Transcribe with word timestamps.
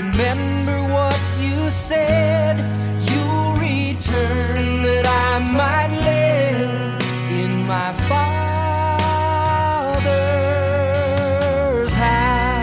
Remember 0.00 0.78
what 0.94 1.20
you 1.38 1.68
said. 1.68 2.56
You'll 3.10 3.52
return 3.56 4.82
that 4.82 5.06
I 5.06 5.38
might 5.40 5.90
live 5.90 6.96
in 7.30 7.66
my 7.66 7.92
Father's 8.08 8.32
house. 11.92 12.54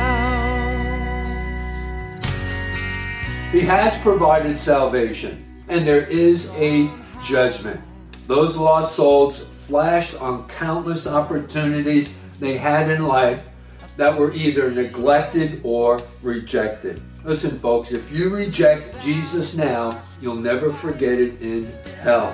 He 3.52 3.60
has 3.60 3.96
provided 4.02 4.58
salvation, 4.58 5.46
and 5.70 5.86
there 5.86 6.10
is 6.10 6.50
a 6.56 6.90
judgment. 7.24 7.80
Those 8.26 8.58
lost 8.58 8.96
souls 8.96 9.46
flashed 9.68 10.20
on 10.20 10.48
countless 10.48 11.06
opportunities 11.06 12.18
they 12.40 12.58
had 12.58 12.90
in 12.90 13.06
life 13.06 13.48
that 13.96 14.18
were 14.18 14.34
either 14.34 14.72
neglected 14.72 15.62
or 15.64 16.00
rejected. 16.24 17.00
Listen, 17.24 17.60
folks, 17.60 17.92
if 17.92 18.12
you 18.12 18.30
reject 18.30 19.02
Jesus 19.02 19.56
now, 19.56 20.02
you'll 20.22 20.36
never 20.36 20.72
forget 20.72 21.20
it 21.20 21.42
in 21.42 21.66
hell. 22.02 22.34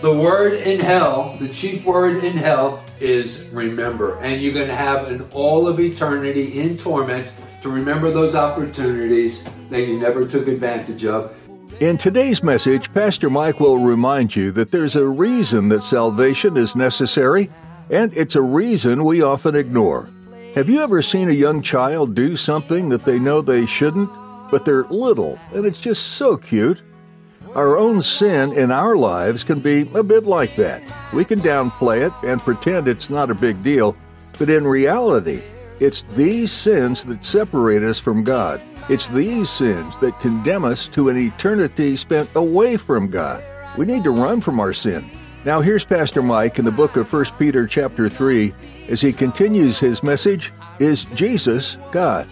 The 0.00 0.12
word 0.12 0.54
in 0.54 0.80
hell, 0.80 1.36
the 1.38 1.48
chief 1.48 1.84
word 1.84 2.24
in 2.24 2.36
hell, 2.36 2.82
is 2.98 3.48
remember. 3.52 4.18
And 4.20 4.40
you're 4.40 4.54
going 4.54 4.68
to 4.68 4.74
have 4.74 5.10
an 5.10 5.28
all 5.32 5.68
of 5.68 5.78
eternity 5.78 6.58
in 6.60 6.76
torment 6.76 7.32
to 7.62 7.68
remember 7.68 8.10
those 8.10 8.34
opportunities 8.34 9.44
that 9.70 9.82
you 9.82 10.00
never 10.00 10.26
took 10.26 10.48
advantage 10.48 11.04
of. 11.04 11.34
In 11.80 11.98
today's 11.98 12.42
message, 12.42 12.92
Pastor 12.92 13.30
Mike 13.30 13.60
will 13.60 13.78
remind 13.78 14.34
you 14.34 14.50
that 14.52 14.70
there's 14.70 14.96
a 14.96 15.06
reason 15.06 15.68
that 15.68 15.84
salvation 15.84 16.56
is 16.56 16.74
necessary, 16.76 17.50
and 17.90 18.12
it's 18.16 18.36
a 18.36 18.42
reason 18.42 19.04
we 19.04 19.22
often 19.22 19.54
ignore. 19.54 20.08
Have 20.54 20.68
you 20.68 20.82
ever 20.82 21.00
seen 21.00 21.30
a 21.30 21.32
young 21.32 21.62
child 21.62 22.14
do 22.14 22.36
something 22.36 22.90
that 22.90 23.06
they 23.06 23.18
know 23.18 23.40
they 23.40 23.64
shouldn't, 23.64 24.10
but 24.50 24.66
they're 24.66 24.84
little 24.84 25.38
and 25.54 25.64
it's 25.64 25.78
just 25.78 26.08
so 26.12 26.36
cute? 26.36 26.82
Our 27.54 27.78
own 27.78 28.02
sin 28.02 28.52
in 28.52 28.70
our 28.70 28.94
lives 28.94 29.44
can 29.44 29.60
be 29.60 29.88
a 29.94 30.02
bit 30.02 30.24
like 30.24 30.54
that. 30.56 30.82
We 31.14 31.24
can 31.24 31.40
downplay 31.40 32.06
it 32.06 32.12
and 32.22 32.38
pretend 32.38 32.86
it's 32.86 33.08
not 33.08 33.30
a 33.30 33.34
big 33.34 33.62
deal, 33.62 33.96
but 34.38 34.50
in 34.50 34.66
reality, 34.66 35.40
it's 35.80 36.02
these 36.16 36.52
sins 36.52 37.02
that 37.04 37.24
separate 37.24 37.82
us 37.82 37.98
from 37.98 38.22
God. 38.22 38.60
It's 38.90 39.08
these 39.08 39.48
sins 39.48 39.96
that 39.98 40.20
condemn 40.20 40.66
us 40.66 40.86
to 40.88 41.08
an 41.08 41.16
eternity 41.16 41.96
spent 41.96 42.28
away 42.34 42.76
from 42.76 43.08
God. 43.08 43.42
We 43.78 43.86
need 43.86 44.04
to 44.04 44.10
run 44.10 44.42
from 44.42 44.60
our 44.60 44.74
sin. 44.74 45.02
Now 45.44 45.60
here's 45.60 45.84
Pastor 45.84 46.22
Mike 46.22 46.60
in 46.60 46.64
the 46.64 46.70
book 46.70 46.96
of 46.96 47.12
1 47.12 47.24
Peter 47.36 47.66
chapter 47.66 48.08
3 48.08 48.54
as 48.88 49.00
he 49.00 49.12
continues 49.12 49.80
his 49.80 50.02
message, 50.04 50.52
Is 50.78 51.04
Jesus 51.16 51.76
God? 51.90 52.28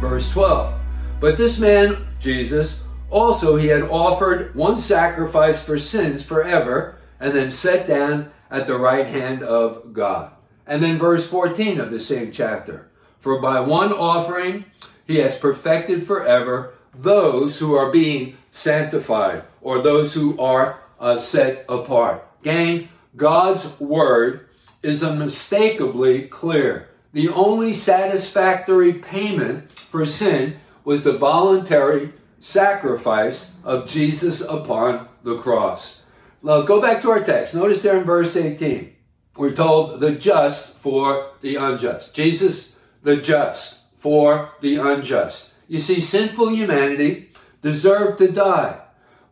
Verse 0.00 0.30
12. 0.32 0.74
But 1.20 1.36
this 1.36 1.58
man, 1.58 1.96
Jesus, 2.18 2.82
also 3.10 3.56
he 3.56 3.66
had 3.66 3.82
offered 3.82 4.54
one 4.54 4.78
sacrifice 4.78 5.62
for 5.62 5.78
sins 5.78 6.24
forever, 6.24 6.96
and 7.20 7.34
then 7.34 7.52
sat 7.52 7.86
down 7.86 8.30
at 8.50 8.66
the 8.66 8.78
right 8.78 9.06
hand 9.06 9.42
of 9.42 9.92
God. 9.92 10.32
And 10.66 10.82
then 10.82 10.98
verse 10.98 11.26
14 11.28 11.80
of 11.80 11.90
the 11.90 12.00
same 12.00 12.32
chapter. 12.32 12.88
For 13.18 13.40
by 13.40 13.60
one 13.60 13.92
offering 13.92 14.64
he 15.06 15.16
has 15.18 15.36
perfected 15.36 16.06
forever 16.06 16.74
those 16.94 17.58
who 17.58 17.74
are 17.74 17.92
being 17.92 18.36
sanctified, 18.52 19.42
or 19.60 19.80
those 19.80 20.14
who 20.14 20.38
are 20.40 20.80
uh, 20.98 21.18
set 21.18 21.64
apart. 21.68 22.26
Gang, 22.42 22.88
God's 23.16 23.78
word 23.78 24.48
is 24.82 25.04
unmistakably 25.04 26.22
clear. 26.22 26.88
The 27.12 27.28
only 27.28 27.74
satisfactory 27.74 28.94
payment 28.94 29.70
for 29.90 30.06
sin 30.06 30.60
was 30.84 31.02
the 31.02 31.12
voluntary 31.12 32.12
sacrifice 32.40 33.52
of 33.64 33.88
Jesus 33.88 34.40
upon 34.40 35.08
the 35.24 35.36
cross. 35.36 36.02
Now 36.42 36.62
go 36.62 36.80
back 36.80 37.02
to 37.02 37.10
our 37.10 37.22
text. 37.22 37.54
Notice 37.54 37.82
there 37.82 37.98
in 37.98 38.04
verse 38.04 38.36
18, 38.36 38.94
we're 39.36 39.54
told 39.54 39.98
the 39.98 40.12
just 40.12 40.76
for 40.76 41.32
the 41.40 41.56
unjust. 41.56 42.14
Jesus, 42.14 42.78
the 43.02 43.16
just 43.16 43.80
for 43.98 44.52
the 44.60 44.76
unjust. 44.76 45.52
You 45.66 45.80
see, 45.80 46.00
sinful 46.00 46.50
humanity 46.50 47.32
deserved 47.60 48.18
to 48.18 48.30
die, 48.30 48.80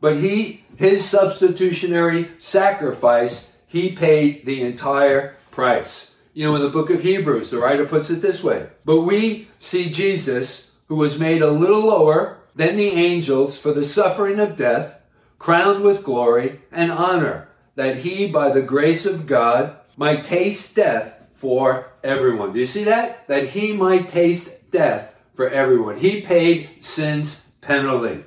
but 0.00 0.16
he, 0.16 0.64
his 0.76 1.04
substitutionary 1.04 2.30
sacrifice, 2.38 3.50
he 3.68 3.92
paid 3.92 4.44
the 4.44 4.62
entire 4.62 5.36
price. 5.50 6.07
You 6.38 6.44
know, 6.44 6.54
in 6.54 6.62
the 6.62 6.68
book 6.68 6.88
of 6.90 7.02
Hebrews, 7.02 7.50
the 7.50 7.58
writer 7.58 7.84
puts 7.84 8.10
it 8.10 8.22
this 8.22 8.44
way 8.44 8.68
But 8.84 9.00
we 9.00 9.48
see 9.58 9.90
Jesus, 9.90 10.70
who 10.86 10.94
was 10.94 11.18
made 11.18 11.42
a 11.42 11.50
little 11.50 11.80
lower 11.80 12.38
than 12.54 12.76
the 12.76 12.90
angels 12.90 13.58
for 13.58 13.72
the 13.72 13.82
suffering 13.82 14.38
of 14.38 14.54
death, 14.54 15.02
crowned 15.40 15.82
with 15.82 16.04
glory 16.04 16.60
and 16.70 16.92
honor, 16.92 17.48
that 17.74 17.96
he, 17.96 18.30
by 18.30 18.50
the 18.50 18.62
grace 18.62 19.04
of 19.04 19.26
God, 19.26 19.78
might 19.96 20.22
taste 20.22 20.76
death 20.76 21.20
for 21.34 21.90
everyone. 22.04 22.52
Do 22.52 22.60
you 22.60 22.66
see 22.66 22.84
that? 22.84 23.26
That 23.26 23.48
he 23.48 23.72
might 23.72 24.08
taste 24.08 24.70
death 24.70 25.16
for 25.34 25.50
everyone. 25.50 25.96
He 25.96 26.20
paid 26.20 26.70
sin's 26.82 27.46
penalty, 27.62 28.22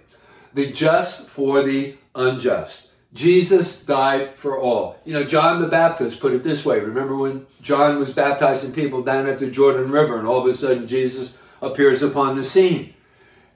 the 0.54 0.70
just 0.70 1.30
for 1.30 1.64
the 1.64 1.96
unjust. 2.14 2.91
Jesus 3.14 3.84
died 3.84 4.36
for 4.36 4.58
all. 4.58 4.98
You 5.04 5.14
know, 5.14 5.24
John 5.24 5.62
the 5.62 5.68
Baptist 5.68 6.20
put 6.20 6.34
it 6.34 6.44
this 6.44 6.66
way. 6.66 6.80
Remember 6.80 7.16
when 7.16 7.46
John 7.62 8.00
was 8.00 8.14
baptizing 8.14 8.72
people 8.72 9.04
down 9.04 9.28
at 9.28 9.40
the 9.40 9.52
Jordan 9.52 9.92
River, 9.92 10.18
and 10.18 10.28
all 10.28 10.40
of 10.40 10.48
a 10.48 10.54
sudden 10.54 10.88
Jesus 10.88 11.38
appears 11.62 12.02
upon 12.02 12.36
the 12.36 12.46
scene. 12.46 12.94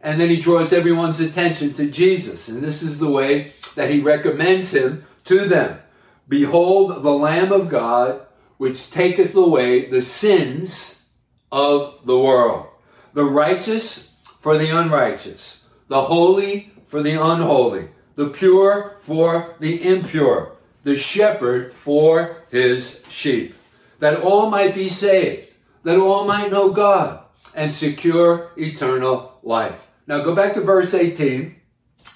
And 0.02 0.20
then 0.20 0.30
he 0.30 0.40
draws 0.40 0.74
everyone's 0.74 1.20
attention 1.20 1.74
to 1.76 1.90
Jesus. 1.90 2.50
And 2.50 2.62
this 2.62 2.84
is 2.84 3.00
the 3.00 3.10
way 3.10 3.54
that 3.76 3.90
he 3.90 4.02
recommends 4.02 4.72
him 4.74 5.06
to 5.24 5.48
them. 5.48 5.80
Behold 6.28 7.02
the 7.02 7.12
Lamb 7.12 7.52
of 7.52 7.70
God, 7.70 8.22
which 8.58 8.92
taketh 8.92 9.36
away 9.36 9.90
the 9.90 10.02
sins 10.02 11.10
of 11.52 12.00
the 12.06 12.18
world. 12.18 12.68
The 13.14 13.24
righteous 13.24 14.14
for 14.40 14.58
the 14.58 14.70
unrighteous, 14.70 15.66
the 15.88 16.04
holy 16.04 16.72
for 16.86 17.02
the 17.02 17.14
unholy, 17.14 17.90
the 18.16 18.28
pure 18.28 18.97
for 19.02 19.56
the 19.59 19.84
impure, 19.88 20.53
the 20.84 20.96
shepherd 20.96 21.73
for 21.73 22.44
his 22.52 23.03
sheep, 23.09 23.56
that 24.00 24.22
all 24.22 24.50
might 24.50 24.73
be 24.73 24.90
saved, 24.90 25.47
that 25.84 25.97
all 25.97 26.26
might 26.26 26.52
know 26.52 26.72
God 26.72 27.23
and 27.53 27.73
secure 27.73 28.52
eternal 28.58 29.40
life. 29.44 29.88
Now 30.08 30.22
go 30.22 30.35
back 30.35 30.53
to 30.53 30.62
verse 30.62 30.94
18. 30.94 31.56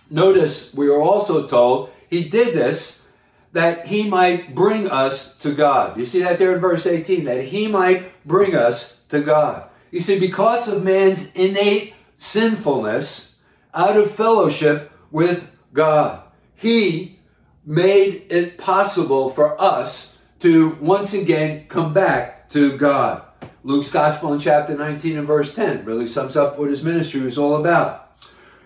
Notice 0.10 0.74
we 0.74 0.88
are 0.90 1.02
also 1.02 1.48
told 1.48 1.92
he 2.10 2.28
did 2.28 2.54
this 2.54 3.06
that 3.52 3.88
he 3.88 4.08
might 4.08 4.54
bring 4.54 4.90
us 4.90 5.36
to 5.38 5.54
God. 5.54 5.98
You 5.98 6.06
see 6.06 6.22
that 6.22 6.38
there 6.38 6.54
in 6.54 6.62
verse 6.62 6.86
18, 6.86 7.26
that 7.26 7.46
he 7.46 7.68
might 7.68 8.26
bring 8.26 8.56
us 8.56 9.00
to 9.10 9.22
God. 9.22 9.70
You 9.92 10.02
see, 10.02 10.20
because 10.20 10.68
of 10.68 10.84
man's 10.84 11.34
innate 11.34 11.96
sinfulness, 12.18 13.40
out 13.74 13.98
of 13.98 14.12
fellowship 14.12 14.92
with 15.12 15.56
God, 15.74 16.24
he 16.56 17.20
made 17.66 18.26
it 18.30 18.58
possible 18.58 19.30
for 19.30 19.60
us 19.62 20.18
to 20.40 20.78
once 20.82 21.14
again 21.14 21.68
come 21.68 21.94
back 21.94 22.50
to 22.50 22.78
God. 22.78 23.24
Luke's 23.64 23.92
Gospel 23.92 24.34
in 24.34 24.40
chapter 24.40 24.76
19 24.76 25.18
and 25.18 25.28
verse 25.28 25.54
10 25.54 25.86
really 25.86 26.08
sums 26.08 26.36
up 26.36 26.58
what 26.58 26.70
his 26.70 26.84
ministry 26.84 27.22
was 27.22 27.38
all 27.38 27.58
about. 27.58 28.18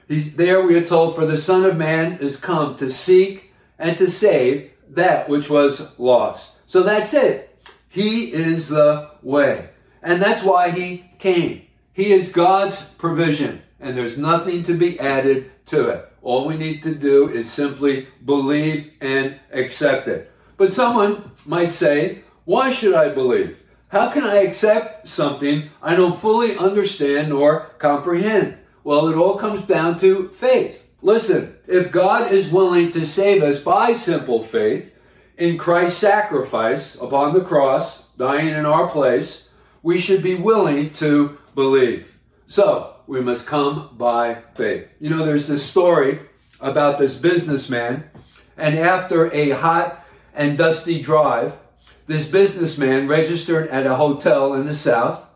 He's, 0.08 0.36
there 0.36 0.66
we 0.66 0.76
are 0.76 0.86
told, 0.86 1.16
For 1.16 1.26
the 1.26 1.38
Son 1.38 1.66
of 1.66 1.78
Man 1.78 2.20
is 2.20 2.38
come 2.38 2.76
to 2.78 2.92
seek 2.92 3.54
and 3.80 3.98
to 3.98 4.10
save 4.10 4.72
that 4.90 5.28
which 5.28 5.50
was 5.50 5.98
lost. 6.00 6.60
So 6.70 6.84
that's 6.84 7.14
it. 7.14 7.58
He 7.90 8.32
is 8.32 8.70
the 8.70 9.12
way. 9.22 9.70
And 10.02 10.22
that's 10.22 10.44
why 10.44 10.72
he 10.72 11.06
came. 11.20 11.64
He 11.94 12.12
is 12.12 12.32
God's 12.32 12.84
provision, 12.84 13.62
and 13.80 13.96
there's 13.98 14.18
nothing 14.18 14.64
to 14.64 14.74
be 14.74 15.00
added 15.00 15.52
to 15.68 15.90
it. 15.90 16.10
All 16.22 16.46
we 16.46 16.58
need 16.58 16.84
to 16.84 16.96
do 16.96 17.30
is 17.30 17.52
simply 17.52 18.08
believe 18.26 18.92
and 19.02 19.40
accept 19.52 20.08
it. 20.08 20.32
But 20.58 20.74
someone 20.74 21.32
might 21.46 21.74
say, 21.74 22.24
Why 22.46 22.72
should 22.72 22.94
I 22.94 23.10
believe? 23.10 23.64
How 23.90 24.10
can 24.10 24.24
I 24.24 24.38
accept 24.38 25.08
something 25.08 25.70
I 25.82 25.96
don't 25.96 26.20
fully 26.20 26.58
understand 26.58 27.32
or 27.32 27.72
comprehend? 27.78 28.58
Well, 28.84 29.08
it 29.08 29.16
all 29.16 29.38
comes 29.38 29.62
down 29.64 30.00
to 30.00 30.30
faith. 30.30 30.92
Listen, 31.02 31.56
if 31.68 31.92
God 31.92 32.32
is 32.32 32.50
willing 32.50 32.92
to 32.92 33.06
save 33.06 33.44
us 33.44 33.60
by 33.60 33.94
simple 33.94 34.44
faith 34.44 34.98
in 35.38 35.58
Christ's 35.58 36.00
sacrifice 36.00 36.96
upon 36.96 37.34
the 37.34 37.42
cross, 37.42 38.08
dying 38.18 38.48
in 38.48 38.66
our 38.66 38.88
place, 38.88 39.50
we 39.84 40.00
should 40.00 40.24
be 40.24 40.36
willing 40.36 40.90
to 40.92 41.38
believe. 41.56 42.18
So, 42.48 42.93
we 43.08 43.22
must 43.22 43.48
come 43.48 43.90
by 43.98 44.36
faith. 44.56 44.88
You 45.00 45.10
know, 45.10 45.26
there's 45.26 45.48
this 45.48 45.66
story 45.66 46.20
about 46.62 46.98
this 46.98 47.18
businessman, 47.18 48.10
and 48.58 48.78
after 48.78 49.34
a 49.34 49.52
hot 49.52 50.06
and 50.34 50.58
dusty 50.58 51.02
drive, 51.02 51.60
this 52.08 52.30
businessman 52.30 53.08
registered 53.08 53.68
at 53.70 53.86
a 53.86 53.96
hotel 53.96 54.54
in 54.54 54.66
the 54.66 54.74
south. 54.74 55.30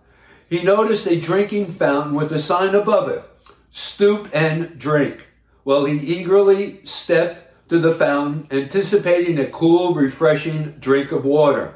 He 0.50 0.64
noticed 0.64 1.08
a 1.08 1.20
drinking 1.20 1.68
fountain 1.68 2.16
with 2.16 2.32
a 2.32 2.40
sign 2.40 2.76
above 2.76 3.10
it 3.10 3.24
stoop 3.70 4.30
and 4.34 4.80
drink. 4.80 5.28
Well, 5.64 5.86
he 5.86 5.98
eagerly 5.98 6.80
stepped 6.86 7.70
to 7.70 7.78
the 7.78 7.94
fountain, 7.94 8.48
anticipating 8.50 9.38
a 9.38 9.46
cool, 9.46 9.94
refreshing 9.94 10.72
drink 10.80 11.12
of 11.12 11.26
water. 11.26 11.76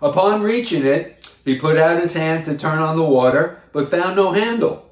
Upon 0.00 0.42
reaching 0.42 0.86
it, 0.86 1.28
he 1.44 1.58
put 1.58 1.76
out 1.76 2.00
his 2.00 2.14
hand 2.14 2.44
to 2.44 2.56
turn 2.56 2.78
on 2.78 2.96
the 2.96 3.02
water, 3.02 3.60
but 3.72 3.90
found 3.90 4.16
no 4.16 4.32
handle. 4.32 4.91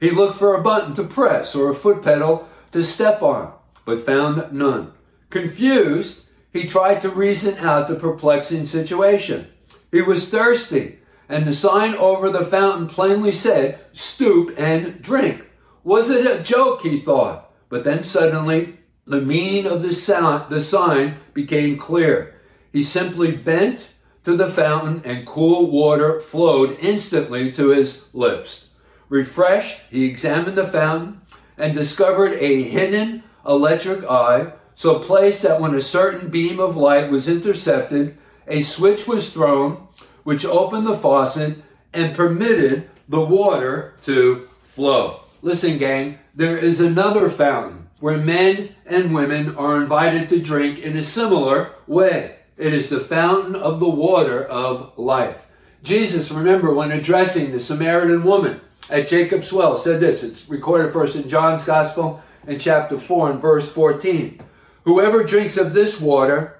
He 0.00 0.10
looked 0.10 0.38
for 0.38 0.54
a 0.54 0.62
button 0.62 0.94
to 0.94 1.04
press 1.04 1.54
or 1.54 1.70
a 1.70 1.74
foot 1.74 2.02
pedal 2.02 2.48
to 2.72 2.82
step 2.82 3.20
on, 3.22 3.52
but 3.84 4.04
found 4.06 4.50
none. 4.50 4.92
Confused, 5.28 6.24
he 6.52 6.66
tried 6.66 7.02
to 7.02 7.10
reason 7.10 7.58
out 7.58 7.86
the 7.86 7.94
perplexing 7.94 8.66
situation. 8.66 9.46
He 9.92 10.00
was 10.00 10.28
thirsty, 10.28 10.98
and 11.28 11.46
the 11.46 11.52
sign 11.52 11.94
over 11.94 12.30
the 12.30 12.44
fountain 12.44 12.88
plainly 12.88 13.30
said, 13.30 13.78
Stoop 13.92 14.54
and 14.58 15.02
drink. 15.02 15.44
Was 15.84 16.08
it 16.08 16.26
a 16.26 16.42
joke, 16.42 16.80
he 16.80 16.98
thought? 16.98 17.52
But 17.68 17.84
then 17.84 18.02
suddenly, 18.02 18.78
the 19.06 19.20
meaning 19.20 19.66
of 19.66 19.82
the, 19.82 19.92
sound, 19.92 20.50
the 20.50 20.60
sign 20.60 21.16
became 21.34 21.76
clear. 21.76 22.40
He 22.72 22.82
simply 22.82 23.36
bent 23.36 23.90
to 24.24 24.36
the 24.36 24.48
fountain, 24.48 25.02
and 25.04 25.26
cool 25.26 25.70
water 25.70 26.20
flowed 26.20 26.78
instantly 26.80 27.52
to 27.52 27.68
his 27.68 28.08
lips. 28.14 28.69
Refreshed, 29.10 29.82
he 29.90 30.04
examined 30.04 30.56
the 30.56 30.66
fountain 30.66 31.20
and 31.58 31.74
discovered 31.74 32.38
a 32.38 32.62
hidden 32.62 33.24
electric 33.46 34.04
eye, 34.08 34.52
so 34.74 35.00
placed 35.00 35.42
that 35.42 35.60
when 35.60 35.74
a 35.74 35.82
certain 35.82 36.30
beam 36.30 36.60
of 36.60 36.76
light 36.76 37.10
was 37.10 37.28
intercepted, 37.28 38.16
a 38.46 38.62
switch 38.62 39.06
was 39.06 39.32
thrown, 39.32 39.88
which 40.22 40.44
opened 40.44 40.86
the 40.86 40.96
faucet 40.96 41.58
and 41.92 42.14
permitted 42.14 42.88
the 43.08 43.20
water 43.20 43.94
to 44.02 44.36
flow. 44.62 45.20
Listen, 45.42 45.76
gang, 45.76 46.18
there 46.34 46.56
is 46.56 46.80
another 46.80 47.28
fountain 47.28 47.88
where 47.98 48.16
men 48.16 48.74
and 48.86 49.12
women 49.12 49.56
are 49.56 49.82
invited 49.82 50.28
to 50.28 50.40
drink 50.40 50.78
in 50.78 50.96
a 50.96 51.02
similar 51.02 51.72
way. 51.88 52.36
It 52.56 52.72
is 52.72 52.90
the 52.90 53.00
fountain 53.00 53.56
of 53.56 53.80
the 53.80 53.88
water 53.88 54.44
of 54.44 54.96
life. 54.96 55.48
Jesus, 55.82 56.30
remember, 56.30 56.72
when 56.72 56.92
addressing 56.92 57.50
the 57.50 57.60
Samaritan 57.60 58.22
woman 58.22 58.60
at 58.90 59.08
Jacob's 59.08 59.52
well, 59.52 59.76
said 59.76 60.00
this. 60.00 60.22
It's 60.22 60.48
recorded 60.48 60.92
first 60.92 61.16
in 61.16 61.28
John's 61.28 61.64
Gospel 61.64 62.22
in 62.46 62.58
chapter 62.58 62.98
4 62.98 63.32
and 63.32 63.40
verse 63.40 63.70
14. 63.70 64.40
Whoever 64.84 65.24
drinks 65.24 65.56
of 65.56 65.72
this 65.72 66.00
water 66.00 66.58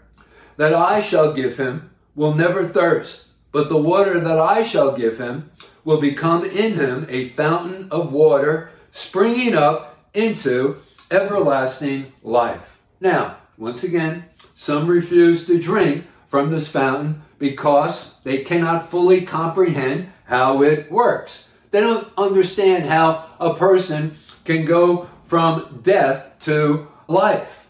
that 0.57 0.73
I 0.73 1.01
shall 1.01 1.33
give 1.33 1.59
him 1.59 1.91
will 2.15 2.35
never 2.35 2.65
thirst, 2.67 3.29
but 3.51 3.69
the 3.69 3.77
water 3.77 4.21
that 4.21 4.39
I 4.39 4.63
shall 4.63 4.97
give 4.97 5.19
him 5.19 5.51
will 5.85 6.01
become 6.01 6.45
in 6.45 6.75
him 6.75 7.07
a 7.09 7.29
fountain 7.31 7.89
of 7.91 8.13
water 8.13 8.71
springing 8.91 9.55
up 9.55 9.99
into 10.15 10.77
everlasting 11.11 12.13
life. 12.23 12.81
Now, 13.01 13.39
once 13.57 13.83
again, 13.83 14.25
some 14.55 14.87
refuse 14.87 15.47
to 15.47 15.61
drink 15.61 16.07
from 16.29 16.51
this 16.51 16.69
fountain 16.69 17.23
because 17.39 18.21
they 18.23 18.39
cannot 18.45 18.91
fully 18.91 19.23
comprehend 19.23 20.11
how 20.25 20.63
it 20.63 20.91
works. 20.91 21.50
They 21.71 21.81
don't 21.81 22.09
understand 22.17 22.87
how 22.87 23.27
a 23.39 23.55
person 23.55 24.19
can 24.45 24.65
go 24.65 25.09
from 25.25 25.81
death 25.83 26.37
to 26.41 26.89
life. 27.07 27.69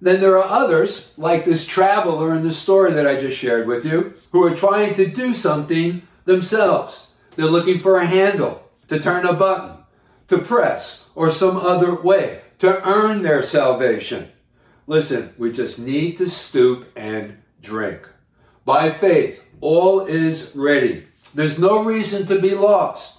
Then 0.00 0.20
there 0.20 0.38
are 0.38 0.44
others, 0.44 1.12
like 1.16 1.44
this 1.44 1.66
traveler 1.66 2.34
in 2.34 2.44
the 2.44 2.52
story 2.52 2.92
that 2.92 3.06
I 3.06 3.18
just 3.18 3.36
shared 3.36 3.66
with 3.66 3.84
you, 3.84 4.14
who 4.30 4.44
are 4.44 4.54
trying 4.54 4.94
to 4.94 5.08
do 5.08 5.34
something 5.34 6.02
themselves. 6.24 7.10
They're 7.34 7.46
looking 7.46 7.78
for 7.78 7.98
a 7.98 8.06
handle, 8.06 8.62
to 8.88 9.00
turn 9.00 9.26
a 9.26 9.32
button, 9.32 9.78
to 10.28 10.38
press, 10.38 11.08
or 11.14 11.30
some 11.30 11.56
other 11.56 11.94
way, 11.94 12.42
to 12.58 12.86
earn 12.86 13.22
their 13.22 13.42
salvation. 13.42 14.30
Listen, 14.86 15.34
we 15.36 15.50
just 15.50 15.78
need 15.78 16.16
to 16.18 16.28
stoop 16.28 16.90
and 16.96 17.38
drink. 17.60 18.08
By 18.64 18.90
faith, 18.90 19.44
all 19.60 20.06
is 20.06 20.52
ready. 20.54 21.06
There's 21.34 21.58
no 21.58 21.82
reason 21.82 22.26
to 22.26 22.40
be 22.40 22.54
lost. 22.54 23.17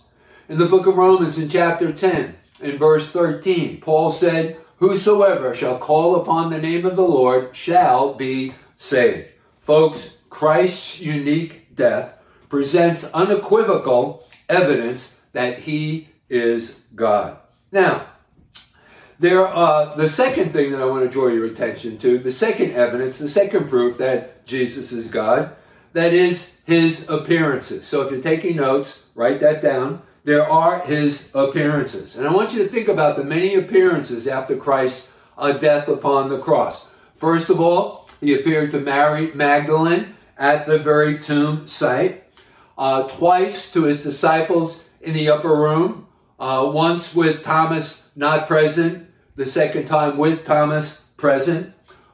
In 0.50 0.58
the 0.58 0.66
book 0.66 0.88
of 0.88 0.98
Romans, 0.98 1.38
in 1.38 1.48
chapter 1.48 1.94
10, 1.94 2.36
in 2.62 2.80
verse 2.80 3.12
13, 3.12 3.82
Paul 3.82 4.10
said, 4.10 4.58
Whosoever 4.78 5.54
shall 5.54 5.78
call 5.78 6.16
upon 6.16 6.50
the 6.50 6.58
name 6.58 6.88
of 6.88 6.96
the 6.96 7.04
Lord 7.04 7.56
shall 7.56 8.16
be 8.16 8.56
saved. 8.76 9.30
Folks, 9.60 10.18
Christ's 10.32 11.00
unique 11.02 11.76
death 11.76 12.18
presents 12.50 13.14
unequivocal 13.14 14.26
evidence 14.50 15.22
that 15.34 15.60
he 15.60 16.10
is 16.30 16.82
God. 16.96 17.38
Now, 17.72 18.08
there, 19.20 19.48
uh, 19.48 19.94
the 19.94 20.10
second 20.10 20.52
thing 20.52 20.72
that 20.72 20.82
I 20.82 20.86
want 20.86 21.04
to 21.04 21.12
draw 21.12 21.28
your 21.28 21.46
attention 21.46 22.00
to, 22.00 22.18
the 22.18 22.32
second 22.32 22.72
evidence, 22.72 23.20
the 23.20 23.30
second 23.30 23.70
proof 23.70 24.00
that 24.00 24.48
Jesus 24.48 24.92
is 24.94 25.12
God, 25.12 25.56
that 25.94 26.12
is 26.12 26.62
his 26.66 27.08
appearances. 27.08 27.86
So 27.86 28.02
if 28.02 28.12
you're 28.12 28.20
taking 28.20 28.56
notes, 28.56 29.06
write 29.14 29.42
that 29.42 29.62
down. 29.62 30.02
There 30.24 30.50
are 30.50 30.82
his 30.82 31.32
appearances. 31.34 32.18
And 32.18 32.28
I 32.28 32.34
want 32.34 32.54
you 32.54 32.64
to 32.64 32.70
think 32.70 32.88
about 32.88 33.18
the 33.18 33.24
many 33.24 33.56
appearances 33.56 34.28
after 34.28 34.56
Christ's 34.56 35.14
uh, 35.38 35.54
death 35.54 35.88
upon 35.88 36.30
the 36.30 36.40
cross. 36.40 36.90
First 37.16 37.50
of 37.50 37.60
all, 37.60 38.10
he 38.20 38.34
appeared 38.34 38.72
to 38.72 38.80
Mary 38.80 39.32
Magdalene 39.34 40.16
at 40.38 40.66
the 40.66 40.78
very 40.80 41.20
tomb 41.20 41.68
site, 41.68 42.24
uh, 42.78 43.04
twice 43.04 43.72
to 43.72 43.84
his 43.84 44.04
disciples 44.04 44.84
in 45.02 45.14
the 45.14 45.30
upper 45.30 45.50
room, 45.56 46.08
uh, 46.40 46.70
once 46.74 47.14
with 47.14 47.44
Thomas 47.44 48.10
not 48.16 48.48
present, 48.48 49.10
the 49.36 49.46
second 49.46 49.86
time 49.86 50.18
with 50.18 50.46
Thomas 50.46 51.06
present. 51.16 51.74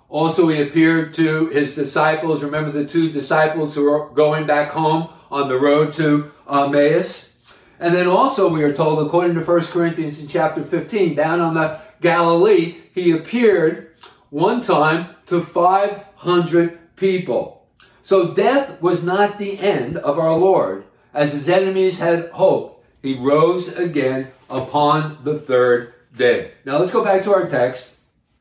Also, 0.10 0.48
he 0.48 0.62
appeared 0.62 1.14
to 1.16 1.48
his 1.48 1.76
disciples. 1.76 2.44
Remember 2.44 2.72
the 2.72 2.86
two 2.86 3.12
disciples 3.12 3.74
who 3.74 3.84
were 3.90 4.10
going 4.10 4.46
back 4.46 4.70
home 4.70 5.10
on 5.32 5.50
the 5.50 5.58
road 5.58 5.92
to 5.94 6.32
Emmaus? 6.50 7.35
And 7.80 7.94
then 7.94 8.08
also, 8.08 8.50
we 8.50 8.64
are 8.64 8.74
told, 8.74 9.06
according 9.06 9.36
to 9.36 9.42
1 9.42 9.66
Corinthians 9.66 10.20
in 10.20 10.28
chapter 10.28 10.64
15, 10.64 11.16
down 11.16 11.42
on 11.42 11.54
the 11.54 11.80
Galilee, 12.02 12.78
he 12.94 13.12
appeared 13.12 13.92
one 14.30 14.62
time 14.62 15.10
to 15.28 15.42
500 15.42 16.96
people. 16.96 17.68
So 18.02 18.34
death 18.34 18.82
was 18.82 19.04
not 19.04 19.38
the 19.38 19.60
end 19.60 19.98
of 19.98 20.20
our 20.20 20.38
Lord, 20.38 20.86
as 21.14 21.34
his 21.34 21.50
enemies 21.50 22.00
had 22.00 22.30
hoped. 22.30 22.86
He 23.02 23.16
rose 23.16 23.74
again 23.76 24.28
upon 24.50 25.20
the 25.24 25.38
third 25.38 25.94
day. 26.16 26.52
Now 26.66 26.78
let's 26.78 26.92
go 26.92 27.04
back 27.04 27.24
to 27.24 27.34
our 27.34 27.50
text. 27.50 27.96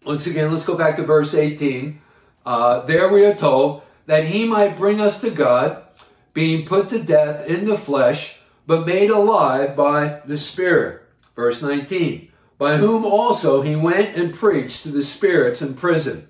Once 0.05 0.27
again, 0.27 0.53
let's 0.53 0.65
go 0.65 0.77
back 0.77 0.97
to 0.97 1.03
verse 1.03 1.35
18. 1.35 2.01
Uh, 2.45 2.81
there 2.81 3.09
we 3.09 3.25
are 3.25 3.35
told 3.35 3.83
that 4.07 4.27
he 4.27 4.47
might 4.47 4.77
bring 4.77 5.01
us 5.01 5.21
to 5.23 5.31
God, 5.31 5.83
being 6.35 6.67
put 6.67 6.91
to 6.91 7.03
death 7.03 7.47
in 7.47 7.65
the 7.65 7.79
flesh, 7.79 8.41
but 8.67 8.87
made 8.87 9.11
alive 9.11 9.77
by 9.77 10.21
the 10.25 10.39
Spirit. 10.39 11.03
Verse 11.37 11.63
19. 11.63 12.31
By 12.59 12.77
whom 12.77 13.05
also 13.05 13.63
he 13.63 13.77
went 13.77 14.17
and 14.17 14.33
preached 14.33 14.83
to 14.83 14.89
the 14.91 15.03
spirits 15.03 15.61
in 15.61 15.75
prison, 15.75 16.29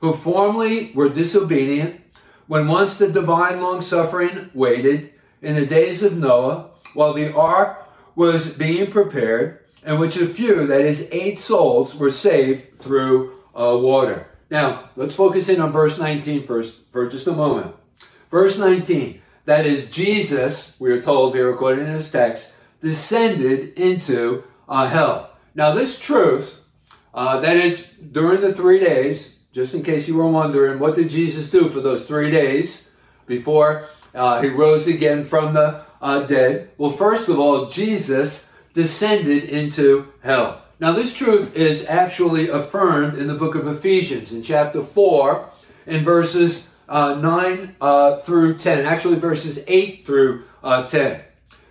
who 0.00 0.12
formerly 0.12 0.92
were 0.94 1.08
disobedient, 1.08 2.00
when 2.46 2.68
once 2.68 2.96
the 2.96 3.10
divine 3.10 3.60
long 3.60 3.80
suffering 3.80 4.50
waited 4.54 5.10
in 5.42 5.54
the 5.54 5.66
days 5.66 6.02
of 6.02 6.16
Noah, 6.16 6.70
while 6.94 7.12
the 7.12 7.34
ark 7.34 7.86
was 8.14 8.52
being 8.52 8.90
prepared, 8.90 9.60
in 9.84 9.98
which 9.98 10.16
a 10.16 10.26
few, 10.26 10.66
that 10.66 10.80
is, 10.80 11.08
eight 11.12 11.38
souls, 11.38 11.94
were 11.96 12.10
saved 12.10 12.76
through 12.76 13.34
uh, 13.54 13.76
water. 13.76 14.26
Now, 14.50 14.90
let's 14.96 15.14
focus 15.14 15.48
in 15.48 15.60
on 15.60 15.72
verse 15.72 15.98
19 15.98 16.44
first 16.44 16.76
for 16.92 17.08
just 17.08 17.26
a 17.26 17.32
moment. 17.32 17.74
Verse 18.30 18.58
19, 18.58 19.20
that 19.46 19.64
is, 19.64 19.88
Jesus, 19.90 20.78
we 20.78 20.90
are 20.90 21.00
told 21.00 21.34
here 21.34 21.50
according 21.52 21.86
to 21.86 21.92
this 21.92 22.10
text, 22.10 22.54
descended 22.80 23.78
into 23.78 24.44
uh, 24.68 24.88
hell. 24.88 25.30
Now, 25.54 25.72
this 25.72 25.98
truth, 25.98 26.60
uh, 27.14 27.40
that 27.40 27.56
is, 27.56 27.86
during 27.86 28.42
the 28.42 28.52
three 28.52 28.80
days, 28.80 29.38
just 29.52 29.72
in 29.72 29.82
case 29.82 30.06
you 30.06 30.16
were 30.16 30.28
wondering, 30.28 30.78
what 30.78 30.96
did 30.96 31.08
Jesus 31.08 31.48
do 31.48 31.70
for 31.70 31.80
those 31.80 32.06
three 32.06 32.30
days 32.30 32.90
before 33.26 33.88
uh, 34.14 34.42
he 34.42 34.48
rose 34.48 34.86
again 34.88 35.24
from 35.24 35.54
the 35.54 35.82
uh, 36.02 36.24
dead? 36.24 36.70
Well, 36.76 36.90
first 36.90 37.28
of 37.28 37.38
all, 37.38 37.66
Jesus 37.66 38.50
descended 38.74 39.44
into 39.44 40.12
hell. 40.22 40.62
Now, 40.80 40.92
this 40.92 41.14
truth 41.14 41.54
is 41.54 41.86
actually 41.86 42.48
affirmed 42.48 43.16
in 43.16 43.28
the 43.28 43.34
book 43.34 43.54
of 43.54 43.66
Ephesians 43.66 44.32
in 44.32 44.42
chapter 44.42 44.82
4 44.82 45.48
in 45.86 46.04
verses 46.04 46.75
uh, 46.88 47.14
9 47.14 47.76
uh, 47.80 48.16
through 48.16 48.58
10, 48.58 48.84
actually 48.84 49.16
verses 49.16 49.62
8 49.66 50.04
through 50.04 50.44
uh, 50.62 50.86
10. 50.86 51.20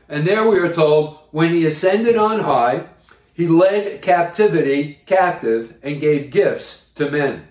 And 0.10 0.28
there 0.28 0.48
we 0.48 0.60
are 0.60 0.72
told, 0.72 1.20
when 1.32 1.52
he 1.52 1.66
ascended 1.66 2.16
on 2.16 2.42
high, 2.42 2.88
he 3.34 3.48
led 3.48 4.02
captivity 4.02 5.00
captive 5.06 5.76
and 5.84 6.00
gave 6.00 6.32
gifts 6.32 6.92
to 6.96 7.12
men. 7.12 7.48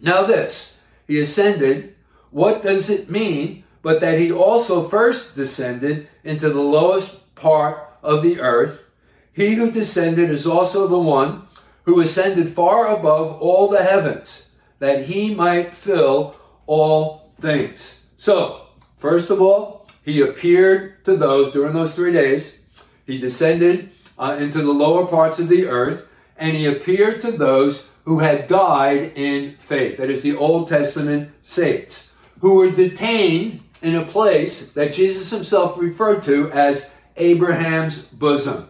Now, 0.00 0.22
this, 0.24 0.82
he 1.06 1.18
ascended, 1.18 1.94
what 2.30 2.62
does 2.62 2.90
it 2.90 3.10
mean 3.10 3.64
but 3.80 4.00
that 4.00 4.18
he 4.18 4.32
also 4.32 4.88
first 4.88 5.36
descended 5.36 6.08
into 6.24 6.48
the 6.48 6.60
lowest 6.60 7.34
part 7.34 7.78
of 8.02 8.22
the 8.22 8.40
earth? 8.40 8.90
He 9.32 9.54
who 9.54 9.70
descended 9.70 10.30
is 10.30 10.46
also 10.46 10.86
the 10.86 10.98
one 10.98 11.48
who 11.84 12.00
ascended 12.00 12.48
far 12.48 12.86
above 12.86 13.40
all 13.40 13.68
the 13.68 13.82
heavens, 13.82 14.50
that 14.78 15.04
he 15.06 15.34
might 15.34 15.74
fill 15.74 16.36
all 16.66 17.32
things. 17.36 18.02
So, 18.16 18.66
first 18.96 19.30
of 19.30 19.40
all, 19.40 19.88
he 20.04 20.20
appeared 20.20 21.04
to 21.04 21.16
those 21.16 21.52
during 21.52 21.72
those 21.72 21.94
three 21.94 22.12
days. 22.12 22.60
He 23.06 23.18
descended 23.18 23.90
uh, 24.18 24.36
into 24.38 24.58
the 24.58 24.72
lower 24.72 25.06
parts 25.06 25.38
of 25.38 25.48
the 25.48 25.66
earth, 25.66 26.08
and 26.36 26.56
he 26.56 26.66
appeared 26.66 27.20
to 27.22 27.32
those 27.32 27.88
who 28.04 28.18
had 28.18 28.48
died 28.48 29.12
in 29.14 29.56
faith. 29.56 29.96
That 29.96 30.10
is, 30.10 30.22
the 30.22 30.36
Old 30.36 30.68
Testament 30.68 31.30
saints, 31.42 32.12
who 32.40 32.56
were 32.56 32.70
detained 32.70 33.60
in 33.82 33.96
a 33.96 34.04
place 34.04 34.72
that 34.72 34.92
Jesus 34.92 35.30
himself 35.30 35.78
referred 35.78 36.22
to 36.24 36.50
as 36.52 36.90
Abraham's 37.16 38.06
bosom. 38.06 38.68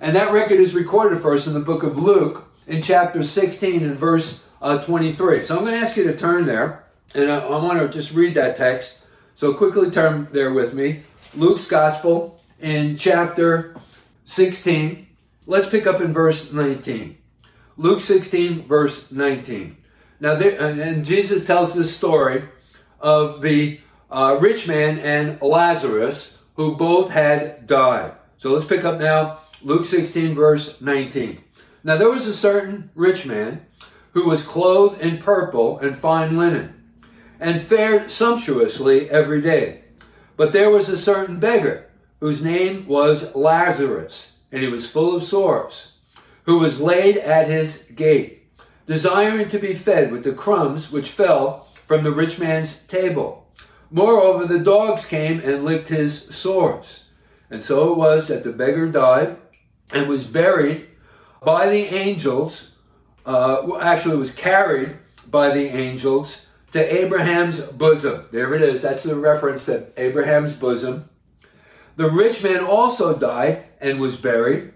And 0.00 0.14
that 0.16 0.32
record 0.32 0.60
is 0.60 0.74
recorded 0.74 1.20
for 1.20 1.34
us 1.34 1.46
in 1.46 1.54
the 1.54 1.60
book 1.60 1.82
of 1.82 1.98
Luke 1.98 2.48
in 2.66 2.82
chapter 2.82 3.22
16 3.22 3.82
and 3.82 3.96
verse 3.96 4.44
uh, 4.60 4.78
23. 4.78 5.42
So 5.42 5.56
I'm 5.56 5.64
going 5.64 5.74
to 5.74 5.80
ask 5.80 5.96
you 5.96 6.04
to 6.04 6.16
turn 6.16 6.46
there, 6.46 6.84
and 7.14 7.30
I, 7.30 7.38
I 7.38 7.62
want 7.62 7.78
to 7.78 7.88
just 7.88 8.12
read 8.14 8.34
that 8.34 8.56
text. 8.56 9.04
So 9.34 9.54
quickly 9.54 9.90
turn 9.90 10.28
there 10.32 10.52
with 10.52 10.74
me. 10.74 11.02
Luke's 11.34 11.68
Gospel 11.68 12.40
in 12.60 12.96
chapter 12.96 13.76
16. 14.24 15.06
Let's 15.46 15.68
pick 15.68 15.86
up 15.86 16.00
in 16.00 16.12
verse 16.12 16.52
19. 16.52 17.16
Luke 17.76 18.00
16, 18.00 18.66
verse 18.66 19.12
19. 19.12 19.76
Now, 20.20 20.34
there, 20.34 20.60
and 20.60 21.04
Jesus 21.04 21.44
tells 21.46 21.74
this 21.74 21.96
story 21.96 22.42
of 23.00 23.40
the 23.40 23.80
uh, 24.10 24.36
rich 24.40 24.66
man 24.66 24.98
and 24.98 25.40
Lazarus, 25.40 26.38
who 26.56 26.74
both 26.74 27.10
had 27.10 27.66
died. 27.66 28.12
So 28.36 28.52
let's 28.52 28.66
pick 28.66 28.84
up 28.84 28.98
now 28.98 29.40
Luke 29.62 29.84
16, 29.84 30.34
verse 30.34 30.80
19. 30.80 31.42
Now, 31.84 31.96
there 31.96 32.10
was 32.10 32.26
a 32.26 32.34
certain 32.34 32.90
rich 32.96 33.26
man 33.26 33.64
who 34.12 34.24
was 34.24 34.42
clothed 34.42 35.00
in 35.00 35.18
purple 35.18 35.78
and 35.78 35.96
fine 35.96 36.36
linen, 36.36 36.77
and 37.40 37.62
fared 37.62 38.10
sumptuously 38.10 39.08
every 39.10 39.40
day. 39.40 39.82
But 40.36 40.52
there 40.52 40.70
was 40.70 40.88
a 40.88 40.96
certain 40.96 41.40
beggar 41.40 41.88
whose 42.20 42.42
name 42.42 42.86
was 42.86 43.34
Lazarus, 43.34 44.38
and 44.50 44.62
he 44.62 44.68
was 44.68 44.90
full 44.90 45.16
of 45.16 45.22
sores, 45.22 45.98
who 46.44 46.58
was 46.58 46.80
laid 46.80 47.16
at 47.18 47.48
his 47.48 47.84
gate, 47.94 48.46
desiring 48.86 49.48
to 49.48 49.58
be 49.58 49.74
fed 49.74 50.10
with 50.10 50.24
the 50.24 50.32
crumbs 50.32 50.90
which 50.90 51.10
fell 51.10 51.68
from 51.86 52.02
the 52.04 52.12
rich 52.12 52.38
man's 52.38 52.84
table. 52.86 53.46
Moreover, 53.90 54.44
the 54.44 54.58
dogs 54.58 55.06
came 55.06 55.40
and 55.40 55.64
licked 55.64 55.88
his 55.88 56.22
sores. 56.34 57.04
And 57.50 57.62
so 57.62 57.92
it 57.92 57.96
was 57.96 58.28
that 58.28 58.44
the 58.44 58.52
beggar 58.52 58.88
died 58.88 59.36
and 59.90 60.08
was 60.08 60.24
buried 60.24 60.86
by 61.42 61.68
the 61.68 61.86
angels, 61.94 62.76
uh, 63.24 63.78
actually 63.80 64.16
was 64.16 64.34
carried 64.34 64.96
by 65.30 65.50
the 65.50 65.66
angels 65.68 66.47
to 66.72 67.02
Abraham's 67.02 67.60
bosom. 67.60 68.26
There 68.30 68.54
it 68.54 68.62
is. 68.62 68.82
That's 68.82 69.02
the 69.02 69.16
reference 69.16 69.64
to 69.66 69.86
Abraham's 69.96 70.52
bosom. 70.52 71.08
The 71.96 72.10
rich 72.10 72.44
man 72.44 72.64
also 72.64 73.18
died 73.18 73.64
and 73.80 73.98
was 73.98 74.16
buried, 74.16 74.72